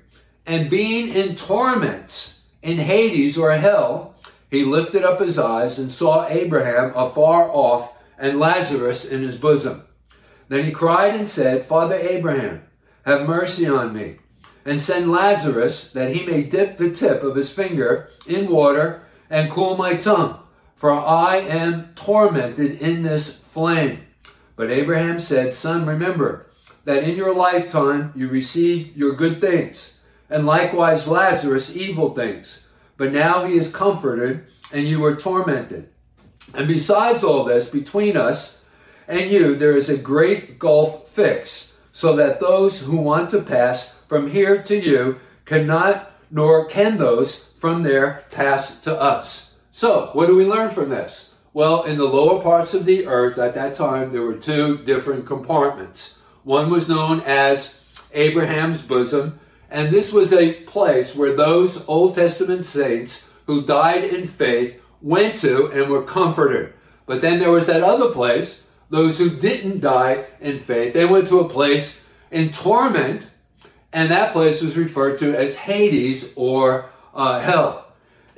and 0.47 0.71
being 0.71 1.09
in 1.09 1.37
torments 1.37 2.43
in 2.63 2.79
Hades 2.79 3.39
or 3.39 3.53
hell, 3.53 4.17
he 4.51 4.65
lifted 4.65 5.05
up 5.05 5.21
his 5.21 5.39
eyes 5.39 5.79
and 5.79 5.91
saw 5.91 6.27
Abraham 6.29 6.93
afar 6.95 7.49
off 7.51 7.93
and 8.19 8.39
Lazarus 8.39 9.05
in 9.05 9.23
his 9.23 9.37
bosom. 9.37 9.85
Then 10.49 10.65
he 10.65 10.73
cried 10.73 11.15
and 11.15 11.29
said, 11.29 11.65
Father 11.65 11.97
Abraham, 11.97 12.63
have 13.07 13.27
mercy 13.27 13.67
on 13.67 13.95
me, 13.95 14.19
and 14.65 14.81
send 14.81 15.11
Lazarus 15.11 15.91
that 15.93 16.15
he 16.15 16.27
may 16.27 16.43
dip 16.43 16.77
the 16.77 16.91
tip 16.91 17.23
of 17.23 17.37
his 17.37 17.51
finger 17.51 18.11
in 18.27 18.51
water 18.51 19.03
and 19.31 19.51
cool 19.51 19.77
my 19.77 19.95
tongue, 19.95 20.42
for 20.83 20.91
I 20.91 21.37
am 21.37 21.93
tormented 21.95 22.81
in 22.81 23.05
this 23.05 23.37
flame. 23.37 24.01
But 24.57 24.69
Abraham 24.69 25.21
said, 25.21 25.55
Son, 25.55 25.87
remember 25.87 26.47
that 26.83 27.05
in 27.05 27.15
your 27.15 27.33
lifetime 27.33 28.13
you 28.17 28.27
received 28.27 28.97
your 28.97 29.15
good 29.15 29.41
things, 29.41 30.01
and 30.29 30.45
likewise 30.45 31.07
Lazarus 31.07 31.77
evil 31.77 32.13
things. 32.15 32.67
But 32.97 33.13
now 33.13 33.45
he 33.45 33.55
is 33.55 33.71
comforted, 33.71 34.45
and 34.73 34.89
you 34.89 35.05
are 35.05 35.15
tormented. 35.15 35.89
And 36.53 36.67
besides 36.67 37.23
all 37.23 37.45
this, 37.45 37.71
between 37.71 38.17
us 38.17 38.65
and 39.07 39.31
you, 39.31 39.55
there 39.55 39.77
is 39.77 39.89
a 39.89 39.97
great 39.97 40.59
gulf 40.59 41.07
fixed, 41.11 41.75
so 41.93 42.17
that 42.17 42.41
those 42.41 42.81
who 42.81 42.97
want 42.97 43.31
to 43.31 43.41
pass 43.41 43.95
from 44.09 44.29
here 44.29 44.61
to 44.65 44.77
you 44.77 45.21
cannot, 45.45 46.11
nor 46.29 46.67
can 46.67 46.99
those 46.99 47.45
from 47.61 47.85
there 47.85 48.25
pass 48.33 48.81
to 48.81 49.01
us. 49.01 49.52
So, 49.83 50.11
what 50.13 50.29
do 50.29 50.37
we 50.37 50.47
learn 50.47 50.71
from 50.71 50.91
this? 50.91 51.35
Well, 51.53 51.83
in 51.83 51.99
the 51.99 52.05
lower 52.05 52.41
parts 52.41 52.73
of 52.73 52.85
the 52.85 53.09
earth 53.09 53.37
at 53.37 53.55
that 53.55 53.75
time, 53.75 54.13
there 54.13 54.23
were 54.23 54.37
two 54.37 54.79
different 54.85 55.27
compartments. 55.27 56.21
One 56.45 56.71
was 56.71 56.89
known 56.89 57.21
as 57.23 57.81
Abraham's 58.15 58.81
bosom, 58.81 59.41
and 59.71 59.91
this 59.91 60.13
was 60.13 60.33
a 60.33 60.53
place 60.53 61.17
where 61.17 61.35
those 61.35 61.85
Old 61.89 62.15
Testament 62.15 62.65
saints 62.65 63.29
who 63.47 63.67
died 63.67 64.05
in 64.05 64.29
faith 64.29 64.81
went 65.01 65.37
to 65.39 65.67
and 65.73 65.91
were 65.91 66.05
comforted. 66.05 66.75
But 67.05 67.21
then 67.21 67.41
there 67.41 67.51
was 67.51 67.67
that 67.67 67.83
other 67.83 68.13
place, 68.13 68.63
those 68.89 69.19
who 69.19 69.31
didn't 69.31 69.81
die 69.81 70.27
in 70.41 70.61
faith, 70.61 70.95
they 70.95 71.07
went 71.07 71.27
to 71.27 71.41
a 71.41 71.49
place 71.49 72.01
in 72.31 72.53
torment, 72.53 73.27
and 73.93 74.13
that 74.13 74.31
place 74.31 74.63
was 74.63 74.77
referred 74.77 75.19
to 75.19 75.37
as 75.37 75.57
Hades 75.57 76.33
or 76.37 76.89
uh, 77.17 77.41
hell. 77.41 77.82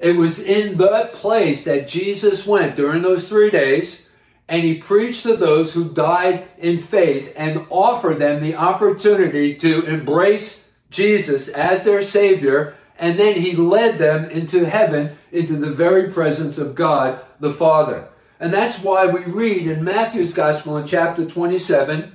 It 0.04 0.16
was 0.16 0.38
in 0.38 0.76
that 0.76 1.14
place 1.14 1.64
that 1.64 1.88
Jesus 1.88 2.46
went 2.46 2.76
during 2.76 3.02
those 3.02 3.28
three 3.28 3.50
days, 3.50 4.08
and 4.48 4.62
he 4.62 4.74
preached 4.74 5.22
to 5.22 5.36
those 5.36 5.72
who 5.72 5.92
died 5.92 6.46
in 6.58 6.78
faith 6.78 7.32
and 7.36 7.66
offered 7.70 8.18
them 8.18 8.42
the 8.42 8.54
opportunity 8.54 9.54
to 9.56 9.84
embrace 9.86 10.68
Jesus 10.90 11.48
as 11.48 11.84
their 11.84 12.02
Savior 12.02 12.74
and 12.98 13.18
then 13.18 13.34
he 13.34 13.56
led 13.56 13.98
them 13.98 14.30
into 14.30 14.64
heaven, 14.64 15.16
into 15.32 15.56
the 15.56 15.70
very 15.70 16.12
presence 16.12 16.58
of 16.58 16.74
God 16.74 17.20
the 17.40 17.52
Father. 17.52 18.08
And 18.38 18.52
that's 18.52 18.82
why 18.82 19.06
we 19.06 19.20
read 19.24 19.66
in 19.66 19.84
Matthew's 19.84 20.34
Gospel 20.34 20.76
in 20.76 20.86
chapter 20.86 21.26
27 21.26 22.14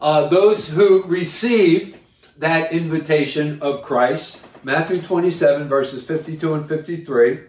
uh, 0.00 0.28
those 0.28 0.68
who 0.68 1.02
received 1.04 1.98
that 2.38 2.72
invitation 2.72 3.60
of 3.62 3.82
Christ, 3.82 4.43
Matthew 4.64 5.02
27, 5.02 5.68
verses 5.68 6.04
52 6.04 6.54
and 6.54 6.66
53. 6.66 7.40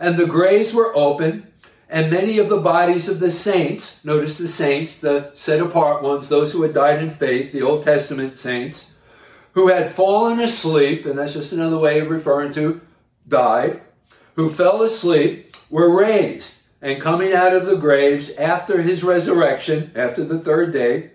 And 0.00 0.16
the 0.16 0.26
graves 0.26 0.74
were 0.74 0.94
open, 0.96 1.46
and 1.88 2.10
many 2.10 2.38
of 2.38 2.48
the 2.48 2.60
bodies 2.60 3.08
of 3.08 3.20
the 3.20 3.30
saints, 3.30 4.04
notice 4.04 4.38
the 4.38 4.48
saints, 4.48 4.98
the 4.98 5.30
set 5.34 5.60
apart 5.60 6.02
ones, 6.02 6.28
those 6.28 6.52
who 6.52 6.62
had 6.62 6.74
died 6.74 7.00
in 7.00 7.10
faith, 7.10 7.52
the 7.52 7.62
Old 7.62 7.84
Testament 7.84 8.36
saints, 8.36 8.92
who 9.52 9.68
had 9.68 9.92
fallen 9.92 10.40
asleep, 10.40 11.06
and 11.06 11.16
that's 11.16 11.34
just 11.34 11.52
another 11.52 11.78
way 11.78 12.00
of 12.00 12.10
referring 12.10 12.52
to 12.54 12.80
died, 13.28 13.80
who 14.34 14.50
fell 14.50 14.82
asleep, 14.82 15.56
were 15.70 15.96
raised, 15.96 16.62
and 16.82 17.00
coming 17.00 17.32
out 17.32 17.54
of 17.54 17.66
the 17.66 17.76
graves 17.76 18.30
after 18.30 18.82
his 18.82 19.04
resurrection, 19.04 19.92
after 19.94 20.24
the 20.24 20.38
third 20.38 20.72
day, 20.72 21.12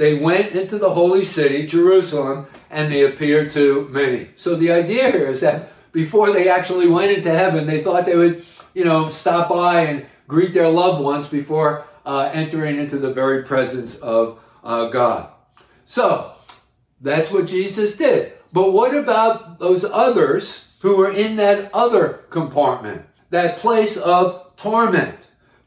they 0.00 0.14
went 0.14 0.52
into 0.52 0.78
the 0.78 0.94
holy 0.94 1.26
city, 1.26 1.66
Jerusalem, 1.66 2.46
and 2.70 2.90
they 2.90 3.04
appeared 3.04 3.50
to 3.50 3.86
many. 3.90 4.30
So 4.34 4.56
the 4.56 4.72
idea 4.72 5.10
here 5.10 5.26
is 5.26 5.40
that 5.40 5.72
before 5.92 6.32
they 6.32 6.48
actually 6.48 6.88
went 6.88 7.10
into 7.10 7.28
heaven, 7.28 7.66
they 7.66 7.82
thought 7.82 8.06
they 8.06 8.16
would, 8.16 8.46
you 8.72 8.82
know, 8.82 9.10
stop 9.10 9.50
by 9.50 9.82
and 9.82 10.06
greet 10.26 10.54
their 10.54 10.70
loved 10.70 11.02
ones 11.02 11.28
before 11.28 11.84
uh, 12.06 12.30
entering 12.32 12.78
into 12.78 12.96
the 12.96 13.12
very 13.12 13.42
presence 13.42 13.98
of 13.98 14.40
uh, 14.64 14.88
God. 14.88 15.28
So 15.84 16.32
that's 17.02 17.30
what 17.30 17.44
Jesus 17.44 17.94
did. 17.98 18.32
But 18.54 18.72
what 18.72 18.94
about 18.94 19.58
those 19.58 19.84
others 19.84 20.72
who 20.78 20.96
were 20.96 21.12
in 21.12 21.36
that 21.36 21.68
other 21.74 22.24
compartment, 22.30 23.04
that 23.28 23.58
place 23.58 23.98
of 23.98 24.56
torment, 24.56 25.18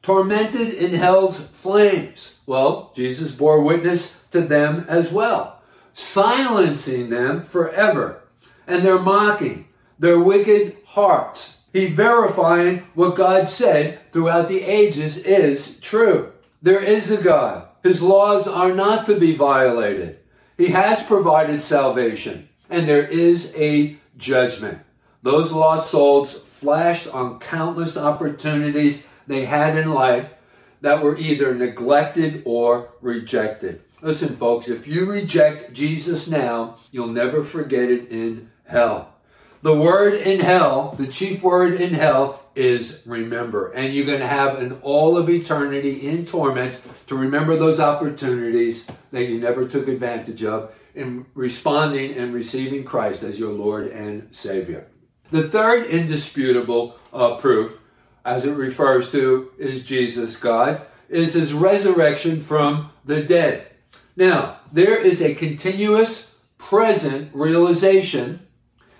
tormented 0.01 0.73
in 0.73 0.93
hell's 0.93 1.39
flames? 1.39 2.39
Well, 2.47 2.91
Jesus 2.95 3.31
bore 3.31 3.61
witness 3.61 4.22
to 4.33 4.41
them 4.41 4.85
as 4.87 5.11
well, 5.11 5.61
silencing 5.93 7.09
them 7.09 7.43
forever, 7.43 8.21
and 8.67 8.83
their 8.83 8.99
mocking, 8.99 9.67
their 9.97 10.19
wicked 10.19 10.75
hearts. 10.85 11.61
He 11.71 11.87
verifying 11.87 12.83
what 12.93 13.15
God 13.15 13.49
said 13.49 13.99
throughout 14.11 14.47
the 14.47 14.61
ages 14.61 15.17
is 15.17 15.79
true. 15.79 16.31
There 16.61 16.81
is 16.81 17.09
a 17.09 17.21
God. 17.21 17.67
His 17.81 18.01
laws 18.01 18.47
are 18.47 18.73
not 18.73 19.05
to 19.07 19.19
be 19.19 19.35
violated. 19.35 20.19
He 20.57 20.67
has 20.67 21.03
provided 21.03 21.63
salvation, 21.63 22.47
and 22.69 22.87
there 22.87 23.07
is 23.07 23.53
a 23.55 23.97
judgment. 24.17 24.79
Those 25.23 25.51
lost 25.51 25.89
souls 25.89 26.37
flashed 26.37 27.07
on 27.07 27.39
countless 27.39 27.97
opportunities 27.97 29.07
they 29.27 29.45
had 29.45 29.77
in 29.77 29.93
life 29.93 30.33
that 30.81 31.01
were 31.01 31.17
either 31.17 31.55
neglected 31.55 32.43
or 32.45 32.89
rejected. 33.01 33.81
Listen, 34.03 34.35
folks, 34.35 34.67
if 34.67 34.85
you 34.85 35.05
reject 35.05 35.71
Jesus 35.71 36.27
now, 36.27 36.75
you'll 36.91 37.07
never 37.07 37.41
forget 37.41 37.89
it 37.89 38.09
in 38.09 38.51
hell. 38.65 39.15
The 39.61 39.73
word 39.73 40.15
in 40.15 40.41
hell, 40.41 40.93
the 40.97 41.07
chief 41.07 41.41
word 41.41 41.79
in 41.79 41.93
hell, 41.93 42.41
is 42.53 43.01
remember. 43.05 43.71
And 43.71 43.93
you're 43.93 44.05
going 44.05 44.19
to 44.19 44.27
have 44.27 44.59
an 44.59 44.73
all 44.81 45.15
of 45.15 45.29
eternity 45.29 46.05
in 46.05 46.25
torment 46.25 46.85
to 47.07 47.15
remember 47.15 47.55
those 47.55 47.79
opportunities 47.79 48.85
that 49.11 49.29
you 49.29 49.39
never 49.39 49.65
took 49.65 49.87
advantage 49.87 50.43
of 50.43 50.75
in 50.93 51.25
responding 51.33 52.13
and 52.15 52.33
receiving 52.33 52.83
Christ 52.83 53.23
as 53.23 53.39
your 53.39 53.53
Lord 53.53 53.87
and 53.87 54.27
Savior. 54.35 54.85
The 55.31 55.47
third 55.47 55.85
indisputable 55.85 56.99
uh, 57.13 57.37
proof, 57.37 57.79
as 58.25 58.43
it 58.43 58.51
refers 58.51 59.09
to 59.13 59.53
is 59.57 59.85
Jesus 59.85 60.35
God, 60.35 60.81
is 61.07 61.35
his 61.35 61.53
resurrection 61.53 62.41
from 62.41 62.91
the 63.05 63.23
dead. 63.23 63.69
Now, 64.15 64.59
there 64.71 64.99
is 64.99 65.21
a 65.21 65.33
continuous 65.35 66.35
present 66.57 67.31
realization 67.33 68.45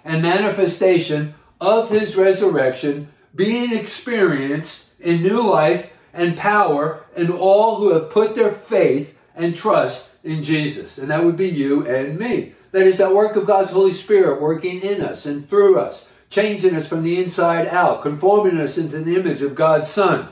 and 0.04 0.22
manifestation 0.22 1.36
of 1.62 1.90
his 1.90 2.16
resurrection 2.16 3.10
being 3.36 3.76
experienced 3.76 4.90
in 5.00 5.24
new 5.24 5.42
life 5.42 5.92
and 6.14 6.38
power 6.38 7.06
in 7.16 7.32
all 7.32 7.78
who 7.78 7.90
have 7.90 8.10
put 8.10 8.36
their 8.36 8.52
faith 8.52 9.18
and 9.36 9.56
trust 9.56 10.12
in 10.24 10.44
Jesus. 10.44 10.98
And 10.98 11.10
that 11.10 11.24
would 11.24 11.38
be 11.38 11.50
you 11.50 11.88
and 11.88 12.20
me. 12.20 12.54
That 12.72 12.88
is 12.88 12.98
that 12.98 13.14
work 13.14 13.36
of 13.36 13.48
God's 13.48 13.72
Holy 13.72 13.94
Spirit 13.94 14.42
working 14.42 14.82
in 14.82 15.02
us 15.02 15.26
and 15.26 15.48
through 15.48 15.80
us, 15.80 16.10
changing 16.30 16.76
us 16.76 16.88
from 16.88 17.04
the 17.04 17.22
inside 17.22 17.68
out, 17.68 18.02
conforming 18.02 18.58
us 18.58 18.78
into 18.78 19.00
the 19.00 19.16
image 19.16 19.42
of 19.42 19.56
God's 19.56 19.90
Son. 19.90 20.28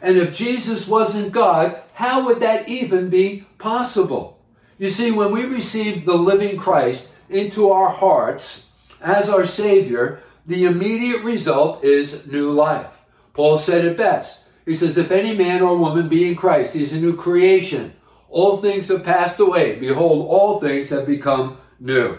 And 0.00 0.16
if 0.16 0.34
Jesus 0.34 0.86
wasn't 0.86 1.32
God, 1.32 1.82
how 1.94 2.24
would 2.26 2.40
that 2.40 2.68
even 2.68 3.08
be 3.08 3.46
possible? 3.58 4.38
You 4.78 4.90
see, 4.90 5.10
when 5.10 5.32
we 5.32 5.44
receive 5.44 6.04
the 6.04 6.16
living 6.16 6.56
Christ 6.56 7.12
into 7.28 7.70
our 7.70 7.88
hearts 7.88 8.68
as 9.02 9.28
our 9.28 9.44
Savior, 9.44 10.22
the 10.46 10.66
immediate 10.66 11.22
result 11.22 11.82
is 11.82 12.26
new 12.26 12.52
life. 12.52 13.04
Paul 13.34 13.58
said 13.58 13.84
it 13.84 13.96
best. 13.96 14.44
He 14.64 14.76
says, 14.76 14.96
If 14.96 15.10
any 15.10 15.36
man 15.36 15.62
or 15.62 15.76
woman 15.76 16.08
be 16.08 16.28
in 16.28 16.36
Christ, 16.36 16.74
he 16.74 16.82
is 16.82 16.92
a 16.92 17.00
new 17.00 17.16
creation. 17.16 17.94
All 18.28 18.58
things 18.58 18.88
have 18.88 19.04
passed 19.04 19.40
away. 19.40 19.78
Behold, 19.78 20.28
all 20.28 20.60
things 20.60 20.90
have 20.90 21.06
become 21.06 21.58
new. 21.80 22.18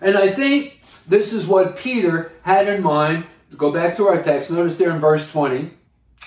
And 0.00 0.16
I 0.16 0.28
think 0.28 0.80
this 1.06 1.32
is 1.32 1.46
what 1.46 1.76
Peter 1.76 2.32
had 2.42 2.66
in 2.66 2.82
mind. 2.82 3.26
Go 3.56 3.70
back 3.70 3.96
to 3.96 4.08
our 4.08 4.22
text. 4.22 4.50
Notice 4.50 4.76
there 4.76 4.90
in 4.90 4.98
verse 4.98 5.30
20 5.30 5.70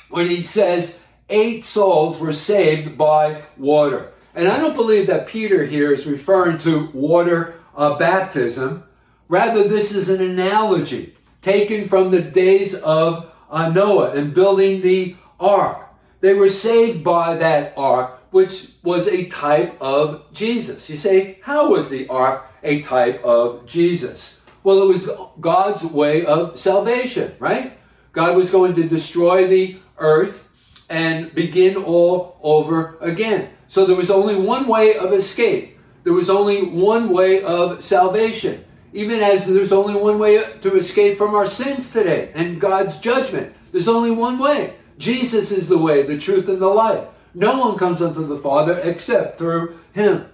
when 0.10 0.28
he 0.28 0.41
says, 0.41 1.02
Eight 1.30 1.63
souls 1.65 2.20
were 2.20 2.34
saved 2.34 2.98
by 2.98 3.44
water. 3.58 4.12
And 4.36 4.48
I 4.48 4.60
don't 4.60 4.76
believe 4.76 5.08
that 5.08 5.28
Peter 5.28 5.65
here 5.65 5.91
is 5.91 6.06
referring 6.06 6.60
to 6.60 6.91
water 6.94 7.56
uh, 7.76 7.98
baptism. 7.98 8.84
Rather, 9.28 9.63
this 9.63 9.91
is 9.91 10.10
an 10.10 10.22
analogy 10.22 11.15
taken 11.41 11.88
from 11.88 12.12
the 12.12 12.22
days 12.22 12.76
of 12.76 13.34
uh, 13.50 13.70
Noah 13.70 14.12
and 14.12 14.34
building 14.34 14.82
the 14.82 15.15
ark. 15.39 15.88
They 16.22 16.34
were 16.34 16.50
saved 16.50 17.04
by 17.04 17.38
that 17.38 17.74
ark, 17.78 18.20
which 18.32 18.72
was 18.84 19.08
a 19.08 19.26
type 19.30 19.80
of 19.82 20.32
Jesus. 20.34 20.89
You 20.89 20.98
say, 20.98 21.39
how 21.41 21.70
was 21.70 21.89
the 21.89 22.08
ark 22.08 22.52
a 22.63 22.82
type 22.82 23.24
of 23.24 23.65
Jesus? 23.65 24.41
Well, 24.63 24.82
it 24.82 24.88
was 24.88 25.10
God's 25.39 25.84
way 25.84 26.26
of 26.26 26.58
salvation, 26.60 27.36
right? 27.39 27.78
God 28.12 28.36
was 28.36 28.50
going 28.50 28.74
to 28.76 28.88
destroy 28.88 29.48
the 29.48 29.80
earth 29.97 30.49
and 30.89 31.34
begin 31.34 31.75
all 31.75 32.38
over 32.43 32.97
again. 33.01 33.49
So 33.67 33.86
there 33.86 33.95
was 33.95 34.12
only 34.12 34.36
one 34.36 34.67
way 34.67 34.95
of 34.97 35.13
escape. 35.13 35.77
There 36.03 36.13
was 36.13 36.29
only 36.29 36.63
one 36.63 37.10
way 37.10 37.43
of 37.43 37.84
salvation. 37.84 38.63
Even 38.93 39.21
as 39.21 39.47
there's 39.47 39.73
only 39.73 39.95
one 39.95 40.19
way 40.19 40.38
to 40.62 40.75
escape 40.77 41.17
from 41.17 41.36
our 41.36 41.47
sins 41.47 41.91
today 41.91 42.31
and 42.36 42.62
God's 42.62 42.99
judgment. 42.99 43.53
There's 43.71 43.88
only 43.88 44.12
one 44.12 44.39
way. 44.39 44.75
Jesus 44.97 45.51
is 45.51 45.67
the 45.67 45.77
way, 45.77 46.03
the 46.03 46.17
truth, 46.17 46.47
and 46.47 46.62
the 46.62 46.67
life. 46.67 47.08
No 47.34 47.60
one 47.60 47.77
comes 47.77 48.01
unto 48.01 48.25
the 48.25 48.38
Father 48.38 48.79
except 48.79 49.38
through 49.38 49.77
him. 49.93 50.25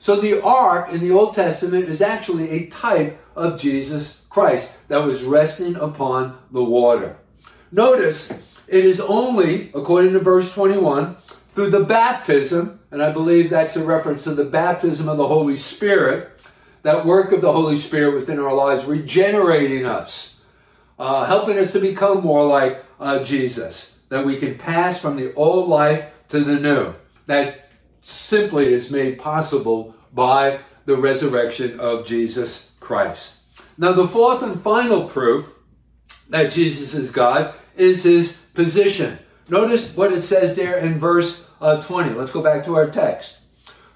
So 0.00 0.20
the 0.20 0.42
ark 0.42 0.90
in 0.90 1.00
the 1.00 1.12
Old 1.12 1.34
Testament 1.34 1.84
is 1.84 2.02
actually 2.02 2.50
a 2.50 2.66
type 2.66 3.20
of 3.36 3.60
Jesus 3.60 4.22
Christ 4.28 4.76
that 4.88 5.04
was 5.04 5.22
resting 5.22 5.76
upon 5.76 6.38
the 6.50 6.64
water. 6.64 7.16
Notice 7.70 8.32
it 8.68 8.84
is 8.84 9.00
only, 9.00 9.70
according 9.74 10.12
to 10.12 10.20
verse 10.20 10.52
21, 10.52 11.16
through 11.54 11.70
the 11.70 11.84
baptism, 11.84 12.80
and 12.90 13.02
I 13.02 13.10
believe 13.10 13.50
that's 13.50 13.76
a 13.76 13.84
reference 13.84 14.24
to 14.24 14.34
the 14.34 14.44
baptism 14.44 15.08
of 15.08 15.16
the 15.16 15.26
Holy 15.26 15.56
Spirit, 15.56 16.30
that 16.82 17.04
work 17.04 17.32
of 17.32 17.40
the 17.40 17.52
Holy 17.52 17.76
Spirit 17.76 18.14
within 18.14 18.38
our 18.38 18.54
lives, 18.54 18.84
regenerating 18.84 19.84
us, 19.84 20.40
uh, 20.98 21.24
helping 21.24 21.58
us 21.58 21.72
to 21.72 21.80
become 21.80 22.22
more 22.22 22.46
like 22.46 22.84
uh, 23.00 23.22
Jesus, 23.24 23.98
that 24.08 24.24
we 24.24 24.36
can 24.36 24.56
pass 24.56 25.00
from 25.00 25.16
the 25.16 25.34
old 25.34 25.68
life 25.68 26.04
to 26.28 26.40
the 26.40 26.60
new. 26.60 26.94
That 27.26 27.70
simply 28.02 28.72
is 28.72 28.90
made 28.90 29.18
possible 29.18 29.94
by 30.12 30.60
the 30.84 30.96
resurrection 30.96 31.78
of 31.80 32.06
Jesus 32.06 32.72
Christ. 32.80 33.40
Now, 33.76 33.92
the 33.92 34.08
fourth 34.08 34.42
and 34.42 34.60
final 34.60 35.08
proof 35.08 35.52
that 36.30 36.50
Jesus 36.50 36.94
is 36.94 37.10
God 37.10 37.54
is 37.76 38.02
his 38.04 38.44
position. 38.58 39.16
Notice 39.48 39.94
what 39.94 40.12
it 40.12 40.22
says 40.22 40.56
there 40.56 40.78
in 40.78 40.98
verse 40.98 41.48
uh, 41.60 41.80
20. 41.80 42.14
Let's 42.14 42.32
go 42.32 42.42
back 42.42 42.64
to 42.64 42.74
our 42.74 42.90
text. 42.90 43.42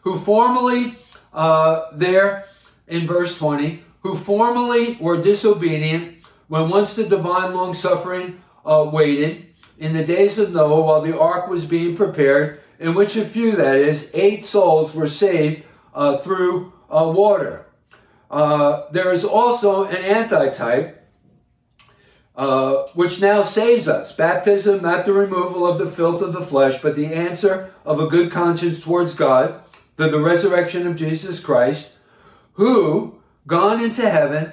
Who 0.02 0.20
formerly, 0.20 0.94
uh, 1.34 1.86
there 1.92 2.46
in 2.86 3.04
verse 3.04 3.36
20, 3.36 3.82
who 4.02 4.16
formerly 4.16 4.98
were 5.00 5.20
disobedient 5.20 6.24
when 6.46 6.70
once 6.70 6.94
the 6.94 7.02
divine 7.02 7.54
long 7.54 7.74
suffering 7.74 8.40
uh, 8.64 8.88
waited 8.92 9.46
in 9.80 9.94
the 9.94 10.04
days 10.04 10.38
of 10.38 10.54
Noah 10.54 10.82
while 10.82 11.00
the 11.00 11.18
ark 11.18 11.48
was 11.48 11.64
being 11.64 11.96
prepared, 11.96 12.60
in 12.78 12.94
which 12.94 13.16
a 13.16 13.24
few, 13.24 13.50
that 13.56 13.78
is, 13.78 14.12
eight 14.14 14.44
souls 14.44 14.94
were 14.94 15.08
saved 15.08 15.64
uh, 15.92 16.18
through 16.18 16.72
uh, 16.88 17.10
water. 17.12 17.66
Uh, 18.30 18.84
there 18.92 19.12
is 19.12 19.24
also 19.24 19.86
an 19.86 19.96
antitype 19.96 21.01
uh, 22.34 22.84
which 22.94 23.20
now 23.20 23.42
saves 23.42 23.88
us. 23.88 24.14
Baptism, 24.14 24.82
not 24.82 25.04
the 25.04 25.12
removal 25.12 25.66
of 25.66 25.78
the 25.78 25.90
filth 25.90 26.22
of 26.22 26.32
the 26.32 26.44
flesh, 26.44 26.80
but 26.80 26.96
the 26.96 27.06
answer 27.06 27.72
of 27.84 28.00
a 28.00 28.06
good 28.06 28.30
conscience 28.30 28.82
towards 28.82 29.14
God 29.14 29.62
through 29.96 30.10
the 30.10 30.20
resurrection 30.20 30.86
of 30.86 30.96
Jesus 30.96 31.40
Christ, 31.40 31.96
who, 32.54 33.20
gone 33.46 33.82
into 33.82 34.08
heaven, 34.08 34.52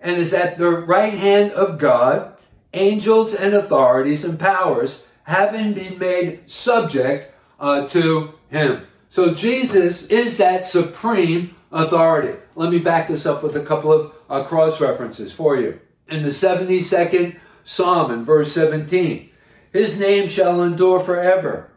and 0.00 0.16
is 0.16 0.32
at 0.32 0.58
the 0.58 0.70
right 0.70 1.14
hand 1.14 1.50
of 1.52 1.78
God, 1.78 2.36
angels 2.72 3.34
and 3.34 3.54
authorities 3.54 4.24
and 4.24 4.38
powers 4.38 5.08
having 5.24 5.72
been 5.72 5.98
made 5.98 6.48
subject 6.48 7.34
uh, 7.58 7.86
to 7.88 8.34
him. 8.50 8.86
So 9.08 9.34
Jesus 9.34 10.06
is 10.06 10.36
that 10.36 10.66
supreme 10.66 11.56
authority. 11.72 12.38
Let 12.54 12.70
me 12.70 12.78
back 12.78 13.08
this 13.08 13.26
up 13.26 13.42
with 13.42 13.56
a 13.56 13.64
couple 13.64 13.92
of 13.92 14.12
uh, 14.30 14.44
cross 14.44 14.80
references 14.80 15.32
for 15.32 15.56
you 15.56 15.80
in 16.08 16.22
the 16.22 16.30
72nd 16.30 17.36
Psalm 17.64 18.12
in 18.12 18.24
verse 18.24 18.52
17. 18.52 19.28
His 19.72 19.98
name 19.98 20.28
shall 20.28 20.62
endure 20.62 21.00
forever. 21.00 21.70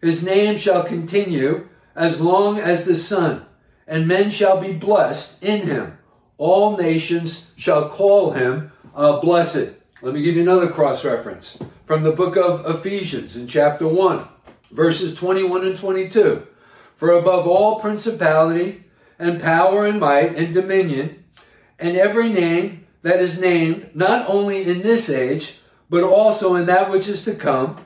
His 0.00 0.22
name 0.22 0.56
shall 0.56 0.82
continue 0.82 1.68
as 1.94 2.20
long 2.20 2.58
as 2.58 2.84
the 2.84 2.96
sun, 2.96 3.46
and 3.86 4.06
men 4.06 4.30
shall 4.30 4.60
be 4.60 4.72
blessed 4.72 5.42
in 5.42 5.62
him. 5.62 5.98
All 6.36 6.76
nations 6.76 7.50
shall 7.56 7.88
call 7.88 8.32
him 8.32 8.72
uh, 8.94 9.20
blessed. 9.20 9.72
Let 10.02 10.14
me 10.14 10.22
give 10.22 10.36
you 10.36 10.42
another 10.42 10.68
cross 10.68 11.04
reference 11.04 11.58
from 11.86 12.02
the 12.02 12.12
book 12.12 12.36
of 12.36 12.66
Ephesians 12.66 13.36
in 13.36 13.46
chapter 13.46 13.88
1, 13.88 14.26
verses 14.72 15.14
21 15.14 15.64
and 15.64 15.76
22. 15.76 16.46
For 16.94 17.12
above 17.12 17.46
all 17.46 17.80
principality 17.80 18.84
and 19.18 19.40
power 19.40 19.86
and 19.86 20.00
might 20.00 20.34
and 20.34 20.52
dominion, 20.52 21.24
and 21.78 21.96
every 21.96 22.28
name 22.28 22.85
that 23.06 23.22
is 23.22 23.38
named, 23.38 23.88
not 23.94 24.28
only 24.28 24.64
in 24.64 24.82
this 24.82 25.08
age, 25.08 25.60
but 25.88 26.02
also 26.02 26.56
in 26.56 26.66
that 26.66 26.90
which 26.90 27.06
is 27.06 27.22
to 27.22 27.32
come, 27.32 27.76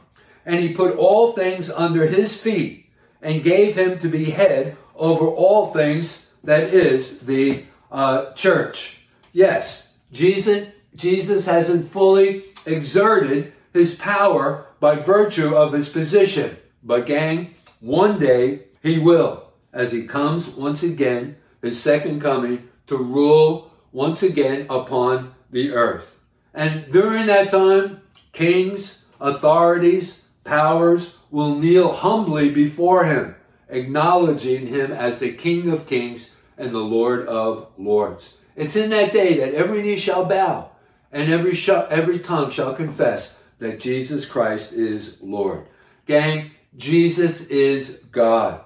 and 0.47 0.61
he 0.61 0.73
put 0.73 0.97
all 0.97 1.33
things 1.33 1.69
under 1.69 2.07
his 2.07 2.41
feet, 2.41 2.87
and 3.21 3.43
gave 3.43 3.77
him 3.77 3.99
to 3.99 4.09
be 4.09 4.31
head 4.31 4.79
over 4.97 5.27
all 5.27 5.75
things 5.75 6.31
that 6.43 6.73
is 6.73 7.21
the 7.21 7.63
uh, 7.93 8.33
church. 8.33 9.01
Yes, 9.35 9.93
Jesus, 10.11 10.69
Jesus 10.97 11.45
hasn't 11.45 11.87
fully 11.87 12.45
exerted 12.65 13.53
his 13.75 13.97
power 13.97 14.69
by 14.81 14.95
virtue 14.97 15.55
of 15.55 15.75
his 15.75 15.91
position. 15.91 16.57
But, 16.83 17.05
gang, 17.05 17.55
one 17.81 18.19
day 18.19 18.63
he 18.83 18.99
will, 18.99 19.53
as 19.71 19.93
he 19.93 20.07
comes 20.07 20.49
once 20.49 20.83
again, 20.83 21.37
his 21.61 21.79
second 21.79 22.23
coming, 22.23 22.71
to 22.87 22.97
rule 22.97 23.70
once 23.93 24.23
again 24.23 24.67
upon 24.71 25.35
the 25.51 25.73
earth. 25.73 26.21
And 26.55 26.91
during 26.93 27.27
that 27.27 27.51
time, 27.51 28.03
kings, 28.33 29.05
authorities, 29.21 30.23
powers 30.45 31.19
will 31.31 31.55
kneel 31.55 31.93
humbly 31.93 32.51
before 32.51 33.05
him, 33.05 33.37
acknowledging 33.69 34.67
him 34.67 34.91
as 34.91 35.19
the 35.19 35.33
King 35.33 35.71
of 35.71 35.87
kings 35.87 36.35
and 36.59 36.75
the 36.75 36.79
Lord 36.79 37.27
of 37.27 37.69
lords. 37.79 38.37
It's 38.57 38.77
in 38.77 38.91
that 38.91 39.13
day 39.13 39.39
that 39.39 39.55
every 39.55 39.83
knee 39.83 39.97
shall 39.97 40.25
bow 40.25 40.71
and 41.13 41.31
every, 41.31 41.55
sh- 41.55 41.69
every 41.69 42.19
tongue 42.19 42.51
shall 42.51 42.75
confess 42.75 43.39
that 43.59 43.81
Jesus 43.81 44.27
Christ 44.27 44.73
is 44.73 45.21
Lord. 45.23 45.67
Gang, 46.07 46.51
Jesus 46.77 47.47
is 47.47 48.03
God. 48.11 48.61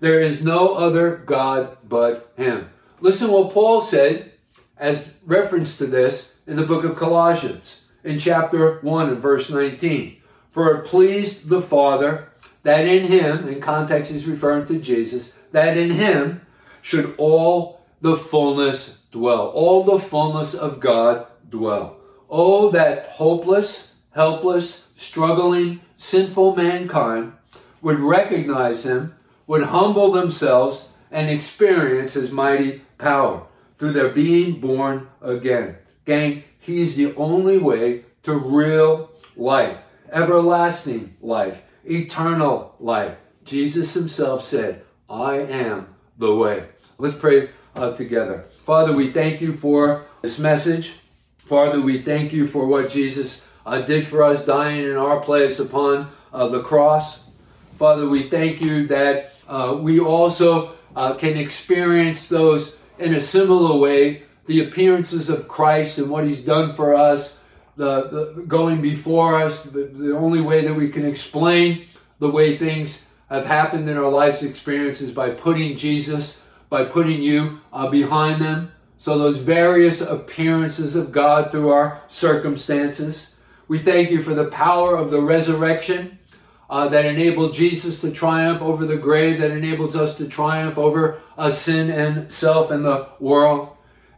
There 0.00 0.20
is 0.20 0.44
no 0.44 0.74
other 0.74 1.16
God 1.16 1.78
but 1.88 2.32
Him. 2.36 2.68
Listen 3.00 3.30
what 3.30 3.52
Paul 3.52 3.80
said 3.80 4.32
as 4.76 5.14
reference 5.24 5.78
to 5.78 5.86
this 5.86 6.38
in 6.46 6.56
the 6.56 6.66
book 6.66 6.84
of 6.84 6.96
Colossians 6.96 7.86
in 8.02 8.18
chapter 8.18 8.78
1 8.80 9.08
and 9.08 9.18
verse 9.18 9.50
19. 9.50 10.16
For 10.48 10.74
it 10.74 10.84
pleased 10.84 11.48
the 11.48 11.62
Father 11.62 12.28
that 12.62 12.86
in 12.86 13.04
Him, 13.04 13.48
in 13.48 13.60
context 13.60 14.10
he's 14.10 14.26
referring 14.26 14.66
to 14.66 14.78
Jesus, 14.78 15.32
that 15.52 15.76
in 15.76 15.90
Him 15.90 16.46
should 16.82 17.14
all 17.18 17.84
the 18.00 18.16
fullness 18.16 19.00
dwell. 19.10 19.48
All 19.48 19.84
the 19.84 19.98
fullness 19.98 20.54
of 20.54 20.80
God 20.80 21.26
dwell. 21.48 21.96
Oh, 22.28 22.70
that 22.70 23.06
hopeless, 23.06 23.94
helpless, 24.10 24.88
struggling, 24.96 25.80
sinful 25.96 26.56
mankind 26.56 27.32
would 27.80 27.98
recognize 27.98 28.84
him, 28.84 29.14
would 29.46 29.64
humble 29.64 30.10
themselves, 30.10 30.88
and 31.10 31.30
experience 31.30 32.14
his 32.14 32.32
mighty 32.32 32.82
power 32.98 33.46
through 33.78 33.92
their 33.92 34.08
being 34.08 34.60
born 34.60 35.08
again. 35.20 35.76
Gang, 36.04 36.44
he's 36.58 36.96
the 36.96 37.14
only 37.16 37.58
way 37.58 38.04
to 38.22 38.34
real 38.34 39.10
life, 39.36 39.78
everlasting 40.10 41.16
life, 41.20 41.62
eternal 41.84 42.74
life. 42.78 43.16
Jesus 43.44 43.94
himself 43.94 44.44
said, 44.44 44.82
I 45.08 45.36
am 45.36 45.94
the 46.18 46.34
way. 46.34 46.66
Let's 46.98 47.16
pray 47.16 47.50
uh, 47.74 47.92
together. 47.92 48.46
Father, 48.64 48.94
we 48.94 49.10
thank 49.10 49.40
you 49.40 49.52
for 49.52 50.06
this 50.22 50.38
message. 50.38 50.94
Father, 51.38 51.80
we 51.80 52.00
thank 52.00 52.32
you 52.32 52.46
for 52.46 52.66
what 52.66 52.88
Jesus 52.88 53.44
uh, 53.66 53.82
did 53.82 54.06
for 54.06 54.22
us, 54.22 54.44
dying 54.46 54.84
in 54.84 54.96
our 54.96 55.20
place 55.20 55.58
upon 55.58 56.10
uh, 56.32 56.48
the 56.48 56.62
cross. 56.62 57.24
Father, 57.74 58.08
we 58.08 58.22
thank 58.22 58.60
you 58.60 58.86
that 58.86 59.34
uh, 59.48 59.76
we 59.78 60.00
also 60.00 60.74
uh, 60.96 61.14
can 61.14 61.36
experience 61.36 62.28
those 62.28 62.78
in 62.98 63.14
a 63.14 63.20
similar 63.20 63.76
way 63.76 64.22
the 64.46 64.64
appearances 64.64 65.30
of 65.30 65.48
Christ 65.48 65.98
and 65.98 66.10
what 66.10 66.24
He's 66.24 66.44
done 66.44 66.72
for 66.72 66.94
us, 66.94 67.40
the, 67.76 68.34
the 68.36 68.42
going 68.42 68.80
before 68.80 69.40
us, 69.40 69.64
the, 69.64 69.84
the 69.86 70.16
only 70.16 70.40
way 70.40 70.66
that 70.66 70.74
we 70.74 70.88
can 70.88 71.04
explain 71.04 71.86
the 72.18 72.30
way 72.30 72.56
things 72.56 73.06
have 73.28 73.46
happened 73.46 73.88
in 73.88 73.96
our 73.96 74.10
life's 74.10 74.42
experiences 74.42 75.10
by 75.10 75.30
putting 75.30 75.76
Jesus, 75.76 76.42
by 76.68 76.84
putting 76.84 77.22
you 77.22 77.60
uh, 77.72 77.88
behind 77.88 78.40
them. 78.40 78.70
So, 78.98 79.18
those 79.18 79.38
various 79.38 80.00
appearances 80.00 80.96
of 80.96 81.12
God 81.12 81.50
through 81.50 81.70
our 81.70 82.02
circumstances. 82.08 83.32
We 83.66 83.78
thank 83.78 84.10
you 84.10 84.22
for 84.22 84.34
the 84.34 84.46
power 84.46 84.96
of 84.96 85.10
the 85.10 85.20
resurrection 85.20 86.18
uh, 86.70 86.88
that 86.88 87.04
enabled 87.04 87.52
Jesus 87.52 88.00
to 88.00 88.10
triumph 88.10 88.62
over 88.62 88.86
the 88.86 88.96
grave, 88.96 89.40
that 89.40 89.50
enables 89.50 89.96
us 89.96 90.16
to 90.16 90.26
triumph 90.26 90.78
over 90.78 91.20
uh, 91.36 91.50
sin 91.50 91.90
and 91.90 92.32
self 92.32 92.70
and 92.70 92.84
the 92.84 93.08
world. 93.20 93.70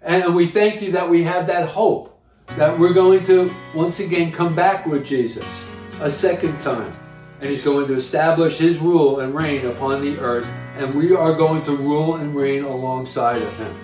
And 0.03 0.35
we 0.35 0.47
thank 0.47 0.83
you 0.83 0.93
that 0.93 1.09
we 1.09 1.25
have 1.25 1.47
that 1.49 1.69
hope 1.69 2.17
that 2.51 2.79
we're 2.79 2.95
going 2.95 3.25
to 3.25 3.53
once 3.75 4.01
again 4.01 4.31
come 4.31 4.55
back 4.55 4.87
with 4.87 5.05
Jesus 5.05 5.67
a 6.01 6.11
second 6.11 6.59
time. 6.61 6.93
And 7.41 7.51
he's 7.51 7.63
going 7.63 7.87
to 7.89 7.95
establish 7.95 8.57
his 8.57 8.79
rule 8.79 9.21
and 9.21 9.35
reign 9.35 9.67
upon 9.67 10.01
the 10.01 10.19
earth. 10.21 10.47
And 10.77 10.95
we 10.95 11.15
are 11.15 11.35
going 11.35 11.63
to 11.65 11.77
rule 11.77 12.17
and 12.17 12.35
reign 12.35 12.65
alongside 12.65 13.43
of 13.43 13.57
him. 13.59 13.75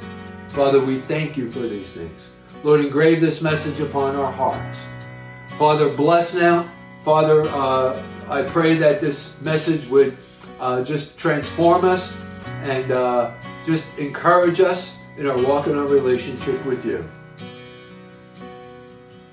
Father, 0.48 0.81
we 0.83 1.01
thank 1.01 1.37
you 1.37 1.51
for 1.51 1.61
these 1.61 1.92
things. 1.92 2.31
Lord, 2.62 2.81
engrave 2.81 3.20
this 3.20 3.42
message 3.42 3.81
upon 3.81 4.14
our 4.16 4.31
hearts. 4.31 4.79
Father, 5.59 5.88
bless 5.92 6.35
now. 6.35 6.70
Father, 7.03 7.42
uh, 7.48 8.01
I 8.29 8.43
pray 8.43 8.75
that 8.79 9.01
this 9.01 9.41
message 9.41 9.87
would 9.89 10.17
uh, 10.61 10.83
just 10.85 11.19
transform 11.19 11.85
us 11.85 12.15
and 12.63 12.93
uh, 12.93 13.31
just 13.67 13.87
encourage 13.99 14.61
us 14.61 14.97
in 15.17 15.27
our 15.27 15.37
walk 15.43 15.67
in 15.67 15.77
our 15.77 15.87
relationship 15.87 16.65
with 16.65 16.85
you. 16.87 17.09